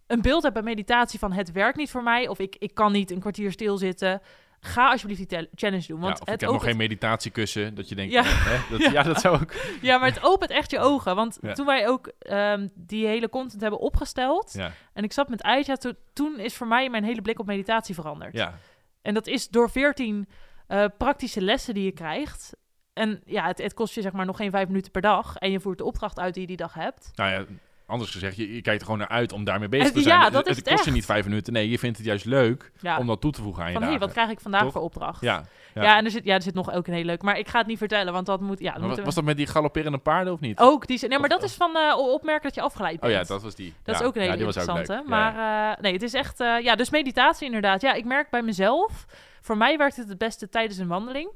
[0.06, 2.92] een beeld hebt bij meditatie van het werkt niet voor mij, of ik, ik kan
[2.92, 4.20] niet een kwartier stilzitten,
[4.60, 6.00] ga alsjeblieft die challenge doen.
[6.00, 8.22] Want ja, of ik het heb nog geen meditatiekussen, dat je denkt, Ja.
[8.24, 9.02] van, hè, dat, ja.
[9.02, 9.52] dat zou ook...
[9.82, 11.14] Ja, maar het opent echt je ogen.
[11.14, 14.54] Want toen wij ook ehm, die hele content hebben opgesteld
[14.92, 17.94] en ik zat met Aisha, to- toen is voor mij mijn hele blik op meditatie
[17.94, 18.34] veranderd.
[18.34, 18.54] ja.
[19.02, 20.28] En dat is door 14
[20.66, 22.56] eh, praktische lessen die je krijgt.
[22.92, 25.36] En ja, het, het kost je zeg maar nog geen vijf minuten per dag.
[25.36, 27.10] En je voert de opdracht uit die je die dag hebt.
[27.14, 27.44] Nou ja,
[27.90, 30.18] anders gezegd, je, je kijkt er gewoon naar uit om daarmee bezig te zijn.
[30.18, 31.52] ja, Het- dat is het het kost je niet vijf minuten.
[31.52, 33.82] Nee, je vindt het juist leuk Ja, om dat toe te voegen aan je van
[33.82, 33.98] dagen.
[34.00, 34.72] wat krijg ik vandaag Toch?
[34.72, 35.20] voor opdracht?
[35.20, 35.96] Ja, Ja, ja.
[35.96, 37.22] en er zit, ja, er zit nog ook een heel leuk.
[37.22, 38.58] Maar ik ga het niet vertellen, want dat moet...
[38.58, 40.58] Ja, moeten was dat met die galopperende paarden of niet?
[40.58, 41.08] Ook, die...
[41.08, 43.12] Nee, maar dat is van eh, opmerken dat je afgeleid Oh bent.
[43.12, 43.74] ja, dat was die.
[43.82, 45.02] Dat is ook een hele interessante.
[45.06, 46.40] Maar eh, nee, het is echt...
[46.40, 47.80] eh, ja, dus meditatie inderdaad.
[47.80, 49.06] Ja, ik merk bij mezelf...
[49.42, 51.30] Voor mij werkt het het beste tijdens een wandeling.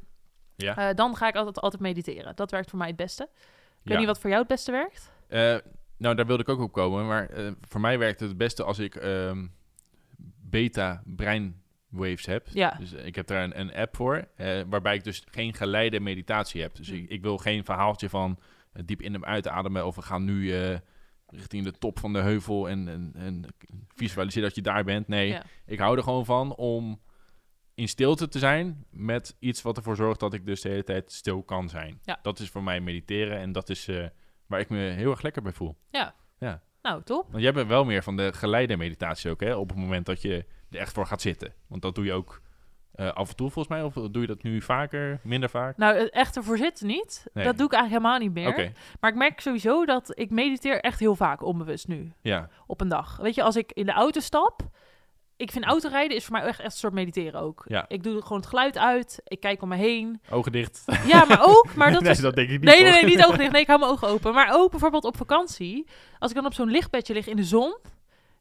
[0.56, 0.92] Ja.
[0.92, 2.36] Dan ga ik altijd, altijd mediteren.
[2.36, 3.22] Dat werkt voor mij het beste.
[3.82, 5.10] Ik weet niet wat voor jou het beste werkt.
[5.96, 7.06] Nou, daar wilde ik ook op komen.
[7.06, 9.46] Maar eh, voor mij werkt het het beste als ik ehm,
[10.40, 12.46] beta brainwaves heb.
[12.52, 12.70] Ja.
[12.78, 16.00] Dus eh, ik heb daar een, een app voor, eh, waarbij ik dus geen geleide
[16.00, 16.74] meditatie heb.
[16.74, 18.38] Dus ik, ik wil geen verhaaltje van
[18.84, 20.52] diep in en uitademen of we gaan nu
[21.26, 23.44] richting de top van de heuvel en, en, en
[23.94, 25.08] visualiseer dat je daar bent.
[25.08, 25.42] Nee, Ja.
[25.66, 27.00] ik hou er gewoon van om
[27.74, 31.12] in stilte te zijn met iets wat ervoor zorgt dat ik dus de hele tijd
[31.12, 31.98] stil kan zijn.
[32.02, 32.18] Ja.
[32.22, 33.88] Dat is voor mij mediteren en dat is
[34.54, 35.76] waar ik me heel erg lekker bij voel.
[36.82, 37.26] Nou, top.
[37.30, 39.54] Want jij bent wel meer van de geleide meditatie ook, hè?
[39.54, 41.52] Op het moment dat je er echt voor gaat zitten.
[41.66, 42.40] Want dat doe je ook
[42.92, 43.82] eh, af en toe volgens mij.
[43.84, 45.76] Of doe je dat nu vaker, minder vaak?
[45.76, 47.26] Nou, het echt ervoor zitten niet.
[47.32, 47.44] Nee.
[47.44, 48.48] Dat doe ik eigenlijk helemaal niet meer.
[48.48, 52.12] Oké, Maar ik merk sowieso dat ik mediteer echt heel vaak onbewust nu.
[52.20, 52.48] ja.
[52.66, 53.16] Op een dag.
[53.16, 54.62] Weet je, als ik in de auto stap...
[55.44, 57.64] Ik vind autorijden is voor mij echt, echt een soort mediteren ook.
[57.68, 57.84] Ja.
[57.88, 59.20] Ik doe gewoon het geluid uit.
[59.24, 60.20] Ik kijk om me heen.
[60.30, 60.84] Ogen dicht.
[61.06, 61.74] Ja, maar ook...
[61.74, 62.70] Maar dat nee, is dat denk ik niet.
[62.70, 63.52] Nee, nee, nee, niet ogen dicht.
[63.52, 64.34] Nee, ik hou mijn ogen open.
[64.34, 65.86] Maar ook bijvoorbeeld op vakantie.
[66.18, 67.76] Als ik dan op zo'n lichtbedje lig in de zon.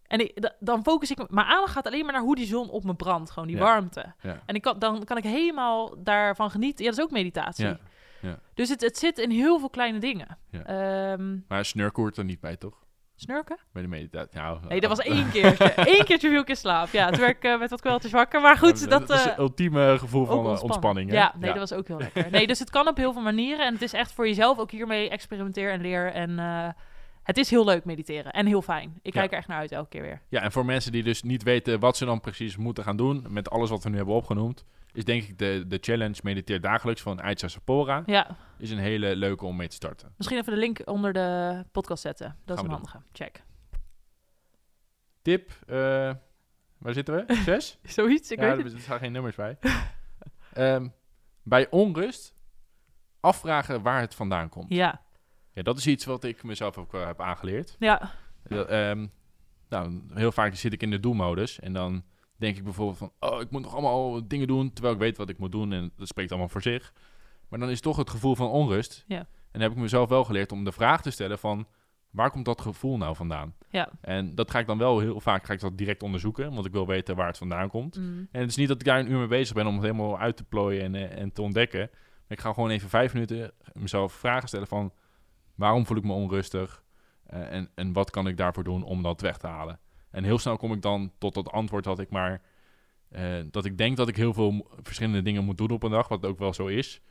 [0.08, 1.30] En ik, da- dan focus ik...
[1.30, 3.32] Mijn aandacht gaat alleen maar naar hoe die zon op me brandt.
[3.32, 3.63] Gewoon die Ja.
[3.63, 4.13] warmte.
[4.22, 4.39] Ja.
[4.46, 6.84] En ik kan, dan kan ik helemaal daarvan genieten.
[6.86, 7.66] Ja, dat is ook meditatie.
[8.22, 8.39] Ja.
[8.54, 10.38] Dus het, het zit in heel veel kleine dingen.
[10.52, 12.83] Ehm, Maar snurken hoort er niet bij, toch?
[13.24, 13.58] Snurken?
[13.74, 14.40] Bij de meditatie.
[14.40, 15.74] Nou, Nee, dat was één keertje.
[15.98, 16.88] Eén keertje viel ik in slaap.
[16.92, 18.42] Ja, toen werd ik eh, met wat kweltjes wakker.
[18.42, 19.10] Maar goed, Ja, dat...
[19.10, 21.10] is eh, het ultieme gevoel van eh, ontspanning.
[21.10, 21.16] hè?
[21.16, 22.28] Ja, nee, dat was ook heel lekker.
[22.32, 23.66] Nee, dus het kan op heel veel manieren.
[23.66, 26.12] En het is echt voor jezelf ook hiermee experimenteer en leer.
[26.14, 26.68] En eh,
[27.24, 28.32] het is heel leuk mediteren.
[28.32, 29.00] En heel fijn.
[29.02, 29.20] Ik Ja.
[29.20, 30.22] kijk er echt naar uit elke keer weer.
[30.30, 33.26] Ja, en voor mensen die dus niet weten wat ze dan precies moeten gaan doen
[33.30, 37.02] met alles wat we nu hebben opgenoemd, is denk ik de, de challenge Mediteer Dagelijks
[37.02, 38.04] van Aitza Sapora.
[38.06, 40.14] Ja, Is een hele leuke om mee te starten.
[40.18, 42.38] misschien even de link onder de podcast zetten.
[42.46, 43.02] Dat Gaan is een handige.
[43.12, 43.44] Check.
[45.22, 45.76] Tip, eh,
[46.78, 47.36] waar zitten we?
[47.46, 47.78] Zes?
[47.84, 48.74] Zoiets, ik ja, weet er, het.
[48.74, 49.58] er staan geen nummers bij.
[50.54, 50.88] Ehm,
[51.44, 52.36] bij onrust
[53.20, 54.66] afvragen waar het vandaan komt.
[54.70, 55.02] Ja,
[55.54, 57.76] Ja, dat is iets wat ik mezelf ook wel heb aangeleerd.
[57.80, 58.12] ja,
[58.48, 59.08] Ja, ehm,
[59.70, 62.04] nou, heel vaak zit ik in de doelmodus en dan
[62.38, 65.30] denk ik bijvoorbeeld van, oh, ik moet nog allemaal dingen doen, terwijl ik weet wat
[65.30, 66.94] ik moet doen en dat spreekt allemaal voor zich.
[67.50, 69.04] Maar dan is toch het gevoel van onrust.
[69.08, 69.18] Ja.
[69.18, 71.68] En dan heb ik mezelf wel geleerd om de vraag te stellen van,
[72.10, 73.56] waar komt dat gevoel nou vandaan?
[73.70, 73.89] ja.
[74.02, 76.72] En dat ga ik dan wel heel vaak ga ik dat direct onderzoeken, want ik
[76.72, 77.98] wil weten waar het vandaan komt.
[77.98, 78.28] Mm.
[78.32, 80.20] En het is niet dat ik daar een uur mee bezig ben om het helemaal
[80.20, 81.89] uit te plooien en, eh, en te ontdekken.
[81.89, 84.94] Maar ik ga gewoon even vijf minuten mezelf vragen stellen van...
[85.56, 86.84] waarom voel ik me onrustig?
[87.26, 89.80] Eh, en, en wat kan ik daarvoor doen om dat weg te halen?
[90.12, 92.42] En heel snel kom ik dan tot dat antwoord dat ik maar...
[93.10, 96.08] eh, dat ik denk dat ik heel veel verschillende dingen moet doen op een dag,
[96.08, 97.02] wat ook wel zo is.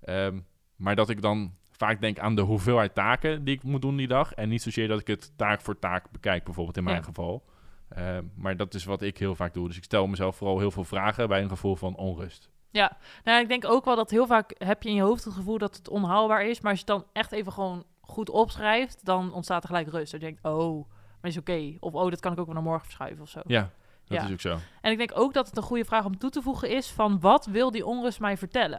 [0.00, 0.40] Ehm,
[0.76, 4.06] maar dat ik dan vaak denk aan de hoeveelheid taken die ik moet doen die
[4.06, 4.32] dag.
[4.34, 7.02] En niet zozeer dat ik het taak voor taak bekijk, bijvoorbeeld in mijn Ja.
[7.02, 7.44] geval.
[7.88, 9.66] Ehm, maar dat is wat ik heel vaak doe.
[9.68, 12.50] Dus ik stel mezelf vooral heel veel vragen bij een gevoel van onrust.
[12.72, 15.58] Nou, ik denk ook wel dat heel vaak heb je in je hoofd het gevoel
[15.58, 16.60] dat het onhaalbaar is.
[16.60, 20.12] Maar als je het dan echt even gewoon goed opschrijft, dan ontstaat er gelijk rust.
[20.12, 20.88] Dat je denkt, oh,
[21.20, 21.76] maar is oké.
[21.80, 23.40] Of, oh, dat kan ik ook wel naar morgen verschuiven of zo.
[23.46, 23.70] Ja,
[24.04, 24.24] dat Ja.
[24.26, 24.58] is ook zo.
[24.80, 27.20] En ik denk ook dat het een goede vraag om toe te voegen is van
[27.20, 28.78] wat wil die onrust mij vertellen?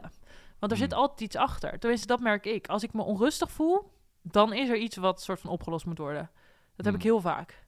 [0.58, 0.88] Want er Hmm.
[0.88, 1.78] zit altijd iets achter.
[1.78, 2.66] Tenminste, dat merk ik.
[2.66, 6.30] Als ik me onrustig voel, dan is er iets wat soort van opgelost moet worden.
[6.76, 6.94] Dat heb Hmm.
[6.94, 7.62] ik heel vaak.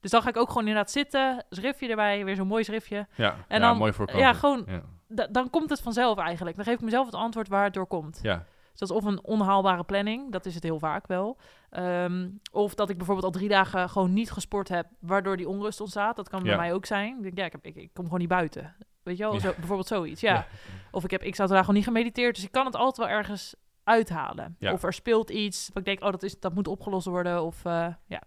[0.00, 3.06] Dus dan ga ik ook gewoon inderdaad zitten, schriftje erbij, weer zo'n mooi schriftje.
[3.16, 4.22] Ja, En ja dan- mooi voorkomen.
[4.22, 4.82] Ja, gewoon, Ja.
[5.14, 6.56] Da- dan komt het vanzelf eigenlijk.
[6.56, 8.18] Dan geef ik mezelf het antwoord waar het door komt.
[8.22, 8.44] ja.
[8.70, 11.38] Dus dat is of een onhaalbare planning, dat is het heel vaak wel.
[11.70, 15.80] Ehm, of dat ik bijvoorbeeld al drie dagen gewoon niet gesport heb, waardoor die onrust
[15.80, 16.16] ontstaat.
[16.16, 16.56] Dat kan bij Ja.
[16.56, 17.16] mij ook zijn.
[17.16, 18.74] Ik denk, ja, ik, heb, ik, ik kom gewoon niet buiten.
[19.02, 19.38] Weet je wel, Ja.
[19.40, 20.20] zo, bijvoorbeeld zoiets.
[20.20, 20.32] Ja.
[20.34, 20.46] Ja.
[20.90, 23.16] Of ik heb x aantal dagen gewoon niet gemediteerd, dus ik kan het altijd wel
[23.16, 24.56] ergens uithalen.
[24.58, 24.72] Ja.
[24.72, 27.42] Of er speelt iets, wat ik denk, oh, dat, is, dat moet opgelost worden.
[27.42, 28.22] Of eh, ja.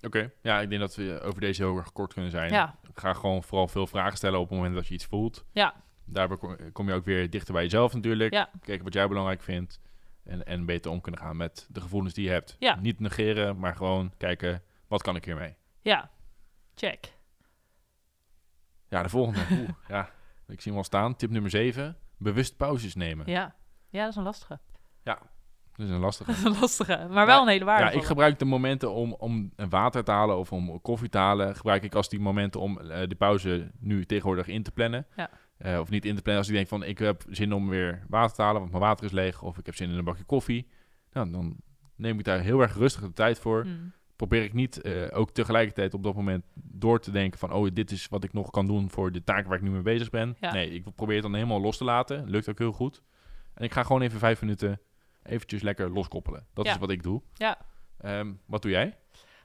[0.00, 2.52] Oké, ja, ik denk dat we over deze heel erg kort kunnen zijn.
[2.52, 2.74] Ja.
[2.94, 5.44] Ga gewoon vooral veel vragen stellen op het moment dat je iets voelt.
[5.52, 5.74] Ja.
[6.04, 6.36] Daarbij
[6.72, 8.32] kom- je ook weer dichter bij jezelf natuurlijk.
[8.32, 8.50] Ja.
[8.60, 9.80] Kijken wat jij belangrijk vindt.
[10.24, 12.56] En, en beter om kunnen gaan met de gevoelens die je hebt.
[12.58, 12.74] Ja.
[12.80, 15.54] Niet negeren, maar gewoon kijken, wat kan ik hiermee?
[15.80, 16.10] ja,
[16.74, 17.12] check.
[18.88, 19.40] Ja, de volgende.
[19.58, 20.10] Oeh, ja,
[20.46, 21.16] ik zie hem al staan.
[21.16, 21.96] Tip nummer 7.
[22.16, 23.30] Bewust pauzes nemen.
[23.30, 23.54] Ja.
[23.88, 24.58] ja, dat is een lastige.
[25.76, 26.30] Dat is een lastige.
[26.30, 28.00] Dat is een lastige, maar wel een hele Ja, waardevolle.
[28.00, 31.56] ik gebruik de momenten om, om een water te halen of om koffie te halen.
[31.56, 35.06] Gebruik ik als die momenten om eh, de pauze nu tegenwoordig in te plannen.
[35.16, 35.30] Ja.
[35.56, 38.04] Eh, of niet in te plannen als ik denk van ik heb zin om weer
[38.08, 39.42] water te halen, want mijn water is leeg.
[39.42, 40.66] Of ik heb zin in een bakje koffie.
[41.12, 41.56] Nou, dan
[41.96, 43.62] neem ik daar heel erg rustig de tijd voor.
[43.62, 43.92] Hmm.
[44.16, 47.52] Probeer ik niet eh, ook tegelijkertijd op dat moment door te denken van...
[47.52, 49.82] oh, dit is wat ik nog kan doen voor de taak waar ik nu mee
[49.82, 50.36] bezig ben.
[50.40, 50.52] Ja.
[50.52, 52.30] Nee, ik probeer het dan helemaal los te laten.
[52.30, 53.02] Lukt ook heel goed.
[53.54, 54.80] En ik ga gewoon even vijf minuten
[55.22, 56.46] eventjes lekker loskoppelen.
[56.52, 56.72] Dat Ja.
[56.72, 57.22] is wat ik doe.
[57.34, 57.58] Ja.
[57.98, 58.96] Ehm, wat doe jij?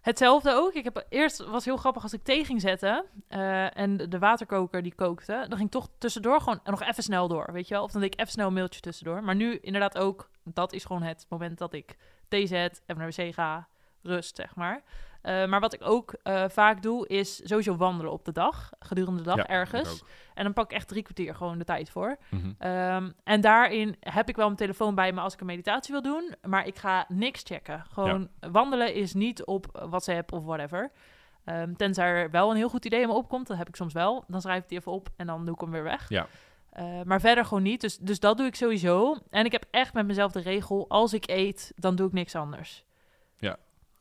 [0.02, 0.74] Hetzelfde ook.
[0.74, 4.82] Ik heb eerst was heel grappig als ik thee ging zetten eh, en de- waterkoker
[4.84, 7.84] die kookte, dan ging ik toch tussendoor gewoon nog even snel door, weet je wel?
[7.84, 9.24] Of dan deed ik even snel een mailtje tussendoor.
[9.24, 13.12] Maar nu inderdaad ook, dat is gewoon het moment dat ik thee zet, even naar
[13.12, 13.68] de wc ga,
[14.02, 14.84] rust zeg maar.
[15.21, 19.17] Eh, maar wat ik ook eh, vaak doe, is sowieso wandelen op de dag, gedurende
[19.17, 20.03] de dag Ja, ergens.
[20.34, 22.17] En dan pak ik echt drie kwartier gewoon de tijd voor.
[22.29, 22.51] Mhm.
[22.58, 26.01] Ehm, en daarin heb ik wel mijn telefoon bij me als ik een meditatie wil
[26.01, 27.86] doen, maar ik ga niks checken.
[27.91, 30.91] Gewoon wandelen is niet op WhatsApp of whatever.
[31.43, 33.93] Ehm, tenzij er wel een heel goed idee in me opkomt, dat heb ik soms
[33.93, 34.23] wel.
[34.27, 36.10] Dan schrijf ik die even op en dan doe ik hem weer weg.
[36.10, 36.27] Ja.
[36.69, 37.82] Eh, maar verder gewoon niet.
[37.82, 39.17] Dus, dus dat doe ik sowieso.
[39.29, 42.36] En ik heb echt met mezelf de regel: als ik eet, dan doe ik niks
[42.36, 42.86] anders.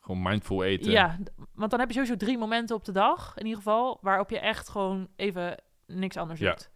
[0.08, 0.90] Gewoon mindful eten.
[0.90, 1.18] Ja,
[1.54, 4.38] want dan heb je sowieso drie momenten op de dag, in ieder geval, waarop je
[4.38, 6.50] echt gewoon even niks anders Ja.
[6.50, 6.70] doet.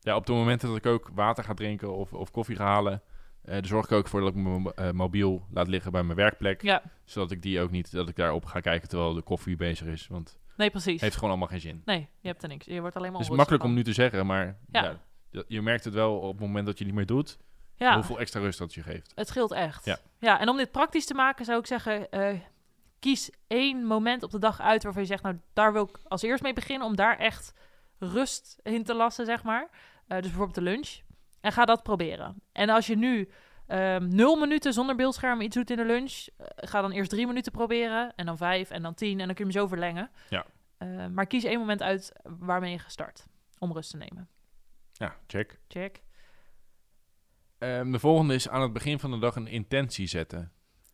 [0.00, 3.02] Ja, op de momenten dat ik ook water ga drinken of, of koffie ga halen...
[3.42, 6.62] daar zorg ik ook voor dat ik mijn eh, mobiel laat liggen bij mijn werkplek.
[6.62, 9.86] Ja, Zodat ik die ook niet, dat ik daarop ga kijken terwijl de koffie bezig
[9.86, 10.06] is.
[10.06, 11.00] Want nee, precies.
[11.00, 11.82] heeft gewoon allemaal geen zin.
[11.84, 12.66] Nee, je hebt er niks.
[12.66, 14.98] Je wordt alleen maar Het is makkelijk om nu te zeggen, maar Ja.
[15.30, 15.42] ja.
[15.48, 17.38] je merkt het wel op het moment dat je niet meer doet,
[17.78, 19.12] Ja, hoeveel extra rust dat je geeft.
[19.14, 19.84] het scheelt echt.
[19.84, 19.98] Ja.
[20.18, 22.40] ja, en om dit praktisch te maken zou ik zeggen, eh,
[22.98, 26.22] kies één moment op de dag uit waarvan je zegt, nou, daar wil ik als
[26.22, 27.54] eerst mee beginnen om daar echt
[27.98, 29.68] rust in te lassen, zeg maar.
[30.06, 30.98] Eh, dus bijvoorbeeld de lunch.
[31.40, 32.42] En ga dat proberen.
[32.52, 33.28] En als je nu
[33.66, 37.26] ehm, nul minuten zonder beeldscherm iets doet in de lunch, eh, ga dan eerst drie
[37.26, 38.12] minuten proberen.
[38.16, 39.20] En dan vijf en dan tien.
[39.20, 40.10] En dan kun je hem zo verlengen.
[40.28, 40.46] Ja.
[41.10, 43.26] Maar kies één moment uit waarmee je gestart
[43.58, 44.28] om rust te nemen.
[44.92, 45.58] Ja, check.
[45.68, 46.02] Check.
[47.58, 50.52] Ehm, de volgende is aan het begin van de dag een intentie zetten.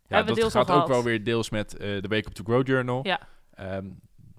[0.09, 0.89] Ja, Hebben dat gaat ook gehad.
[0.89, 3.01] wel weer deels met eh, de Wake Up to Grow Journal.
[3.03, 3.21] Ja.
[3.55, 3.87] Ehm,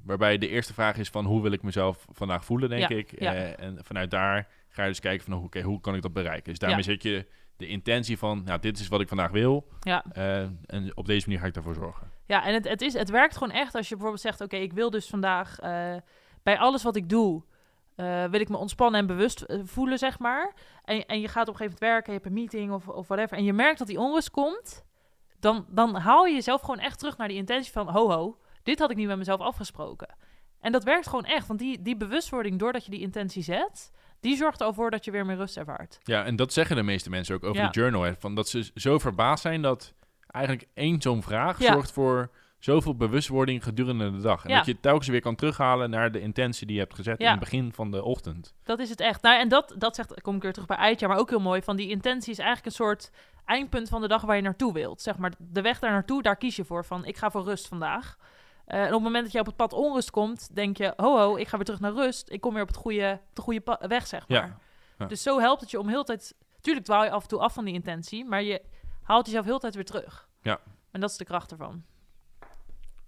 [0.03, 3.19] waarbij de eerste vraag is van hoe wil ik mezelf vandaag voelen, denk Ja, ik.
[3.19, 3.33] ja.
[3.33, 6.49] Eh, en vanuit daar ga je dus kijken van oké, hoe kan ik dat bereiken?
[6.49, 7.25] Dus daarmee zet je
[7.57, 9.67] de intentie van, nou, dit is wat ik vandaag wil.
[9.79, 10.05] Ja.
[10.11, 12.11] eh, en op deze manier ga ik daarvoor zorgen.
[12.25, 14.41] Ja, en het, het, is, het werkt gewoon echt als je bijvoorbeeld zegt...
[14.41, 15.55] oké, ik wil dus vandaag
[16.43, 17.43] bij alles wat ik doe...
[17.95, 20.53] eh, wil ik me ontspannen en bewust eh, voelen, zeg maar.
[20.83, 23.07] En, en je gaat op een gegeven moment werken, je hebt een meeting of, of
[23.07, 23.37] whatever...
[23.37, 24.83] en je merkt dat die onrust komt...
[25.39, 27.89] Dan, dan haal je jezelf gewoon echt terug naar die intentie van...
[27.89, 30.15] ho ho, dit had ik niet met mezelf afgesproken.
[30.59, 32.59] En dat werkt gewoon echt, want die, die bewustwording...
[32.59, 33.91] doordat je die intentie zet...
[34.19, 35.99] die zorgt er al voor dat je weer meer rust ervaart.
[36.03, 37.67] Ja, en dat zeggen de meeste mensen ook over Ja.
[37.69, 38.01] de journal.
[38.01, 39.93] Hè, van dat ze zo verbaasd zijn dat
[40.27, 41.73] eigenlijk één zo'n vraag Ja.
[41.73, 44.43] zorgt voor zoveel bewustwording gedurende de dag.
[44.43, 44.55] En Ja.
[44.57, 47.25] dat je het telkens weer kan terughalen naar de intentie die je hebt gezet Ja.
[47.25, 48.53] in het begin van de ochtend.
[48.63, 49.21] Dat is het echt.
[49.21, 51.61] Nou, en dat, dat zegt, kom ik weer terug bij Eitja, maar ook heel mooi.
[51.61, 53.11] Van die intentie is eigenlijk een soort
[53.45, 55.01] eindpunt van de dag waar je naartoe wilt.
[55.01, 56.85] Zeg maar, de weg daar naartoe, daar kies je voor.
[56.85, 58.17] Van, ik ga voor rust vandaag.
[58.65, 61.17] Eh, en op het moment dat je op het pad onrust komt, denk je, ho
[61.17, 62.29] ho, ik ga weer terug naar rust.
[62.31, 64.37] Ik kom weer op, het goede, op de goede weg, zeg maar.
[64.47, 64.57] Ja.
[64.97, 65.05] Ja.
[65.05, 66.35] Dus zo helpt het je om heel tijd...
[66.61, 68.61] Tuurlijk dwaal je af en toe af van die intentie, maar je
[69.01, 70.27] haalt jezelf heel tijd weer terug.
[70.41, 70.59] Ja.
[70.91, 71.83] En dat is de kracht ervan.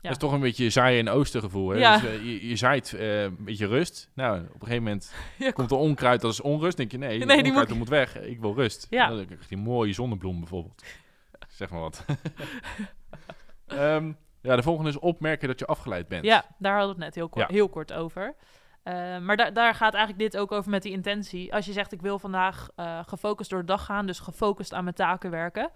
[0.02, 1.70] Dat is toch een beetje zaaien en oosten gevoel.
[1.70, 1.76] Hè?
[1.78, 4.10] Dus, eh, je, je zaait eh, een beetje rust.
[4.14, 5.14] Nou, op een gegeven moment
[5.54, 6.78] komt er onkruid als onrust.
[6.78, 8.20] denk je, nee, Nee, die onkruid moet- dat moet weg.
[8.22, 8.88] Ik wil rust.
[8.90, 9.08] Ja.
[9.08, 10.84] Dan krijg je die mooie zonnebloem bijvoorbeeld.
[11.60, 12.06] zeg maar wat.
[13.68, 16.26] Ehm, ja, de volgende is opmerken dat je afgeleid bent.
[16.26, 18.36] Ja, daar hadden we het net heel, kort, heel kort over.
[18.84, 21.54] Eh, maar da- daar gaat eigenlijk dit ook over met die intentie.
[21.54, 24.84] Als je zegt, ik wil vandaag eh, gefocust door de dag gaan, dus gefocust aan
[24.84, 25.72] mijn taken werken.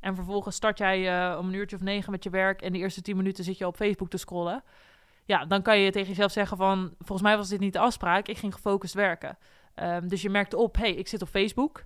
[0.00, 2.78] En vervolgens start jij eh, om een uurtje of negen met je werk en de
[2.78, 4.62] eerste tien minuten zit je op Facebook te scrollen.
[5.24, 8.28] Ja, dan kan je tegen jezelf zeggen van, volgens mij was dit niet de afspraak,
[8.28, 9.38] ik ging gefocust werken.
[9.74, 11.84] Ehm, dus je merkt op, hey, ik zit op Facebook,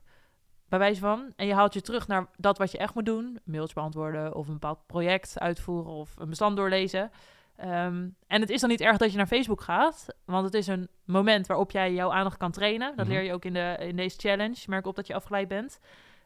[0.69, 1.33] bij wijze van.
[1.37, 3.39] En je haalt je terug naar dat wat je echt moet doen.
[3.45, 7.11] Mails beantwoorden of een bepaald project uitvoeren of een bestand doorlezen.
[7.57, 10.67] Ehm, en het is dan niet erg dat je naar Facebook gaat, want het is
[10.67, 12.97] een moment waarop jij jouw aandacht kan trainen.
[12.97, 13.15] Dat Mhm.
[13.15, 14.57] leer je ook in, de, in deze challenge.
[14.67, 15.79] Merk op dat je afgeleid bent.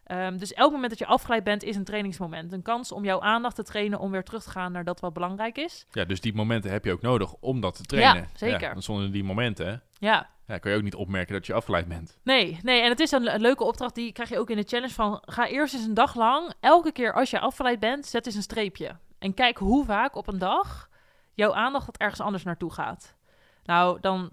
[0.09, 2.51] Ehm, dus elk moment dat je afgeleid bent is een trainingsmoment.
[2.53, 5.13] Een kans om jouw aandacht te trainen om weer terug te gaan naar dat wat
[5.13, 5.85] belangrijk is.
[5.91, 8.21] Ja, dus die momenten heb je ook nodig om dat te trainen.
[8.21, 8.69] Ja, zeker.
[8.69, 12.17] want zonder die momenten Ja, ja, kan je ook niet opmerken dat je afgeleid bent.
[12.23, 14.67] Nee, nee, en het is een, een leuke opdracht, die krijg je ook in de
[14.67, 15.23] challenge van...
[15.25, 18.41] ga eerst eens een dag lang, elke keer als je afgeleid bent, zet eens een
[18.41, 18.97] streepje.
[19.19, 20.89] En kijk hoe vaak op een dag
[21.33, 23.15] jouw aandacht dat ergens anders naartoe gaat.
[23.63, 24.31] Nou, dan...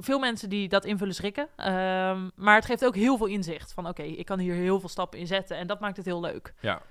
[0.00, 1.48] Veel mensen die dat invullen schrikken.
[1.56, 3.72] Ehm, maar het geeft ook heel veel inzicht.
[3.72, 5.56] Van oké, ik kan hier heel veel stappen in zetten.
[5.56, 6.54] En dat maakt het heel leuk.
[6.60, 6.82] Ja.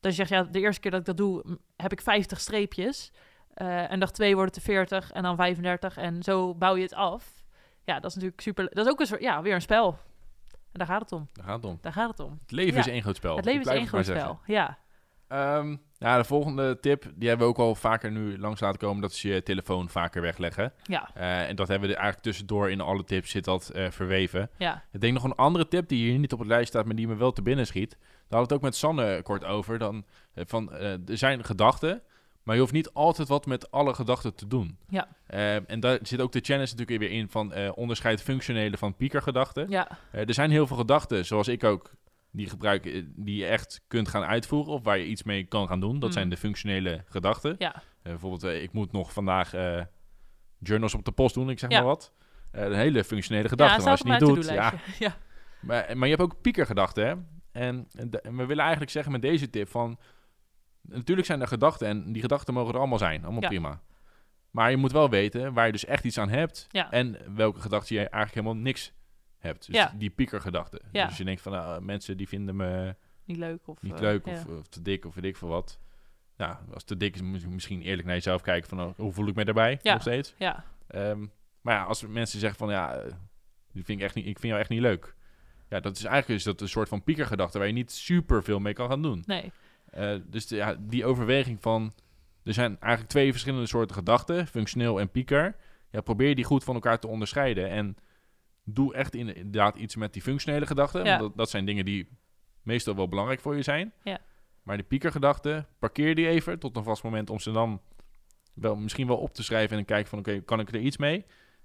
[0.00, 3.12] Dus je zegt, ja, de eerste keer dat ik dat doe, heb ik 50 streepjes.
[3.54, 5.96] Eh, en dag twee wordt het er 40 en dan 35.
[5.96, 7.44] En zo bouw je het af.
[7.84, 8.68] Ja, dat is natuurlijk super.
[8.74, 9.98] Dat is ook een soort, ja, weer een spel.
[10.52, 11.28] En daar gaat het om.
[11.32, 11.78] Daar gaat het om.
[11.80, 12.38] Daar gaat het om.
[12.42, 12.78] Het leven Ja.
[12.78, 13.36] is één groot spel.
[13.36, 14.40] het leven is één groot spel.
[14.46, 14.78] Ja.
[15.28, 19.02] Ehm, ja, de volgende tip, die hebben we ook al vaker nu langs laten komen,
[19.02, 20.72] dat is je telefoon vaker wegleggen.
[20.82, 21.10] Ja.
[21.14, 24.50] Eh, en dat hebben we eigenlijk tussendoor in alle tips zit dat eh, verweven.
[24.58, 24.84] Ja.
[24.92, 27.08] Ik denk nog een andere tip die hier niet op het lijst staat, maar die
[27.08, 27.90] me wel te binnen schiet.
[27.90, 29.78] Daar hadden we het ook met Sanne kort over.
[29.78, 32.02] Dan, eh, van, er zijn gedachten,
[32.42, 34.78] maar je hoeft niet altijd wat met alle gedachten te doen.
[34.88, 35.08] Ja.
[35.66, 39.68] En daar zit ook de challenge natuurlijk weer in van onderscheid functionele van piekergedachten.
[39.68, 39.88] Ja.
[40.10, 41.90] Er zijn heel veel gedachten, zoals ik ook,
[42.36, 45.66] die gebruik, eh, die je echt kunt gaan uitvoeren of waar je iets mee kan
[45.68, 45.98] gaan doen.
[45.98, 46.14] Dat Mm.
[46.14, 47.54] zijn de functionele gedachten.
[47.58, 47.74] Ja.
[47.74, 49.52] Eh, bijvoorbeeld, eh, ik moet nog vandaag
[50.58, 51.76] journals op de post doen, ik zeg Ja.
[51.76, 52.12] maar wat.
[52.50, 54.48] Een hele functionele gedachte, ja, als je niet doet,
[54.98, 55.16] ja.
[55.60, 57.14] Maar, maar je hebt ook piekergedachten, hè?
[57.52, 59.98] En, en de- en we willen eigenlijk zeggen met deze tip van...
[60.80, 63.24] Natuurlijk zijn er gedachten en die gedachten mogen er allemaal zijn.
[63.24, 63.80] Allemaal prima.
[64.50, 66.66] Maar je moet wel weten waar je dus echt iets aan hebt...
[66.90, 68.92] En welke gedachten je eigenlijk helemaal niks
[69.44, 69.66] hebt.
[69.66, 69.92] Dus Ja.
[69.98, 70.80] die piekergedachten.
[70.92, 71.06] Ja.
[71.06, 73.68] Dus je denkt van nou, mensen die vinden me Niet leuk.
[73.68, 75.78] Of, niet eh, leuk of, of te dik of weet ik veel wat.
[76.36, 79.12] Ja, als te dik is moet je misschien eerlijk naar jezelf kijken van oh, hoe
[79.12, 79.92] voel ik me daarbij Ja.
[79.92, 80.34] nog steeds.
[80.38, 80.64] Ja.
[80.86, 81.26] Ehm,
[81.60, 83.12] maar ja, als mensen zeggen van ja, eh,
[83.72, 85.14] die vind ik, echt niet, ik vind jou echt niet leuk.
[85.68, 88.58] Ja, dat is eigenlijk is dat een soort van piekergedachte waar je niet super veel
[88.58, 89.22] mee kan gaan doen.
[89.26, 89.52] Nee.
[89.90, 91.92] Eh, dus de- ja, die overweging van,
[92.42, 95.56] er zijn eigenlijk twee verschillende soorten gedachten, functioneel en pieker.
[95.90, 97.96] Ja, probeer die goed van elkaar te onderscheiden en
[98.64, 101.04] doe echt in- inderdaad iets met die functionele gedachten.
[101.04, 101.08] Ja.
[101.10, 102.08] Want dat, dat zijn dingen die
[102.62, 103.92] meestal wel belangrijk voor je zijn.
[104.04, 104.18] Ja.
[104.62, 107.80] Maar die piekergedachten, parkeer die even tot een vast moment om ze dan
[108.54, 110.96] wel, misschien wel op te schrijven en dan kijken van oké, kan ik er iets
[110.96, 111.24] mee?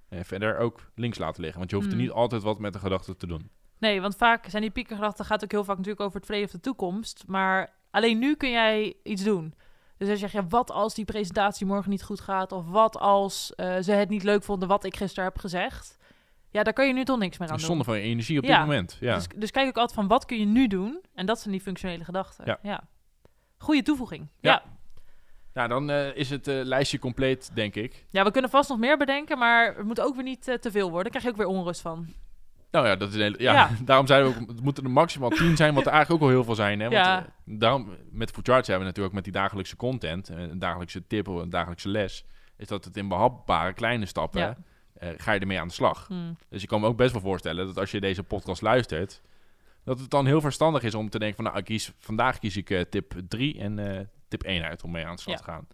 [0.09, 2.01] En verder ook links laten liggen, want je hoeft er Mm.
[2.01, 3.49] niet altijd wat met de gedachten te doen.
[3.77, 6.55] Nee, want vaak zijn die piekergedachten gaat ook heel vaak natuurlijk over het verleden of
[6.55, 7.23] de toekomst.
[7.27, 9.53] Maar alleen nu kun jij iets doen.
[9.97, 12.51] Dus dan zeg je, wat als die presentatie morgen niet goed gaat?
[12.51, 15.97] Of wat als eh, ze het niet leuk vonden wat ik gisteren heb gezegd?
[16.51, 17.65] Ja, daar kan je nu toch niks meer aan doen.
[17.65, 18.49] zonde van je energie op Ja.
[18.57, 18.97] dit moment.
[18.99, 19.15] Ja.
[19.15, 21.01] Dus, dus kijk ook altijd van, wat kun je nu doen?
[21.15, 22.57] En dat zijn die functionele gedachten.
[22.61, 22.81] Ja.
[23.57, 24.27] Goeie toevoeging.
[24.39, 24.51] Ja.
[24.51, 24.63] Ja.
[25.53, 28.05] Nou, dan eh, is het eh, lijstje compleet, denk ik.
[28.09, 30.71] ja, we kunnen vast nog meer bedenken, maar het moet ook weer niet eh, te
[30.71, 31.11] veel worden.
[31.11, 32.07] Daar krijg je ook weer onrust van.
[32.71, 33.69] Nou ja, dat is een hele, ja, Ja.
[33.85, 36.35] daarom zeiden we ook, het moeten er maximaal 10 zijn, wat er eigenlijk ook al
[36.35, 36.79] heel veel zijn.
[36.79, 36.89] Hè?
[36.89, 37.25] Want, Ja.
[37.45, 41.27] daarom, met Food Charts hebben we natuurlijk ook met die dagelijkse content, een dagelijkse tip
[41.27, 42.25] of een dagelijkse les,
[42.57, 44.55] is dat het in behapbare kleine stappen, Ja.
[44.99, 46.07] Eh, ga je ermee aan de slag.
[46.07, 46.37] Hmm.
[46.49, 49.21] Dus ik kan me ook best wel voorstellen dat als je deze podcast luistert,
[49.83, 52.57] dat het dan heel verstandig is om te denken van, nou, ik kies, vandaag kies
[52.57, 55.41] ik eh, tip 3 en eh, tip 1 uit om mee aan de slag Ja.
[55.45, 55.67] te gaan.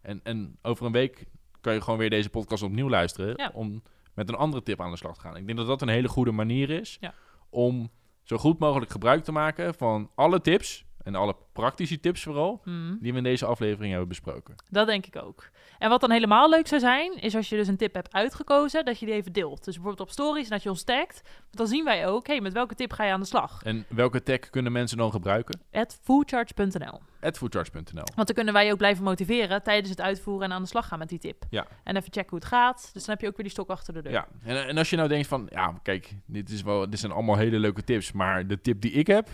[0.00, 1.24] En, en over een week
[1.60, 3.50] kan je gewoon weer deze podcast opnieuw luisteren Ja.
[3.54, 3.82] om
[4.14, 5.36] met een andere tip aan de slag te gaan.
[5.36, 7.14] Ik denk dat dat een hele goede manier is Ja.
[7.50, 7.90] om
[8.22, 12.98] zo goed mogelijk gebruik te maken van alle tips en alle praktische tips vooral, Hmm.
[13.00, 14.54] die we in deze aflevering hebben besproken.
[14.70, 15.50] Dat denk ik ook.
[15.78, 18.84] En wat dan helemaal leuk zou zijn, is als je dus een tip hebt uitgekozen,
[18.84, 19.64] dat je die even deelt.
[19.64, 21.20] Dus bijvoorbeeld op stories en dat je ons tagt.
[21.24, 23.62] Want dan zien wij ook, hey, met welke tip ga je aan de slag?
[23.62, 25.60] En welke tag kunnen mensen dan gebruiken?
[25.72, 27.00] At foodcharge.nl.
[27.20, 28.04] foodcharts.nl.
[28.14, 30.98] Want dan kunnen wij ook blijven motiveren tijdens het uitvoeren en aan de slag gaan
[30.98, 31.44] met die tip.
[31.50, 31.66] Ja.
[31.84, 32.90] En even checken hoe het gaat.
[32.92, 34.12] Dus dan heb je ook weer die stok achter de deur.
[34.12, 37.12] Ja, en, en als je nou denkt van, ja, kijk, dit, is wel, dit zijn
[37.12, 39.28] allemaal hele leuke tips, maar de tip die ik heb,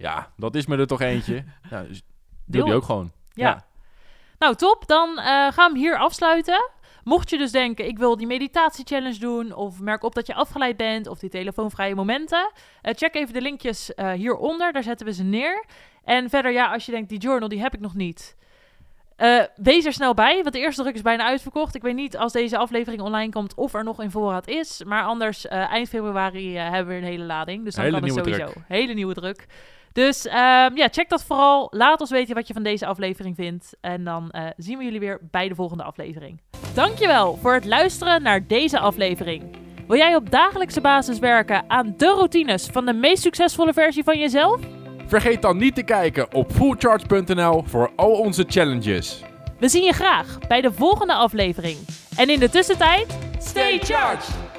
[0.00, 1.44] ja, dat is me er toch eentje.
[1.70, 2.02] ja, dus
[2.46, 3.12] Deel die ook gewoon.
[3.32, 3.64] Ja.
[4.38, 4.86] Nou, top.
[4.86, 6.70] Dan eh, gaan we hem hier afsluiten.
[7.04, 9.54] Mocht je dus denken, ik wil die meditatie-challenge doen...
[9.54, 11.06] of merk op dat je afgeleid bent...
[11.06, 12.52] of die telefoonvrije momenten...
[12.82, 14.72] eh, check even de linkjes eh, hieronder.
[14.72, 15.64] Daar zetten we ze neer.
[16.04, 18.36] En verder, ja, als je denkt, die journal, die heb ik nog niet...
[19.56, 21.74] wees er snel bij, want de eerste druk is bijna uitverkocht.
[21.74, 24.84] Ik weet niet als deze aflevering online komt of er nog in voorraad is.
[24.84, 27.64] Maar anders, eind februari hebben we een hele lading.
[27.64, 28.52] Dus dan Hele kan het sowieso.
[28.66, 29.46] Hele nieuwe druk.
[29.92, 31.68] Dus ehm, ja, check dat vooral.
[31.70, 33.76] Laat ons weten wat je van deze aflevering vindt.
[33.80, 36.40] En dan eh, zien we jullie weer bij de volgende aflevering.
[36.74, 39.56] Dankjewel voor het luisteren naar deze aflevering.
[39.86, 44.18] Wil jij op dagelijkse basis werken aan de routines van de meest succesvolle versie van
[44.18, 44.60] jezelf?
[45.06, 49.22] Vergeet dan niet te kijken op foodcharts.nl voor al onze challenges.
[49.58, 51.78] We zien je graag bij de volgende aflevering.
[52.16, 54.49] En in de tussentijd, stay charged!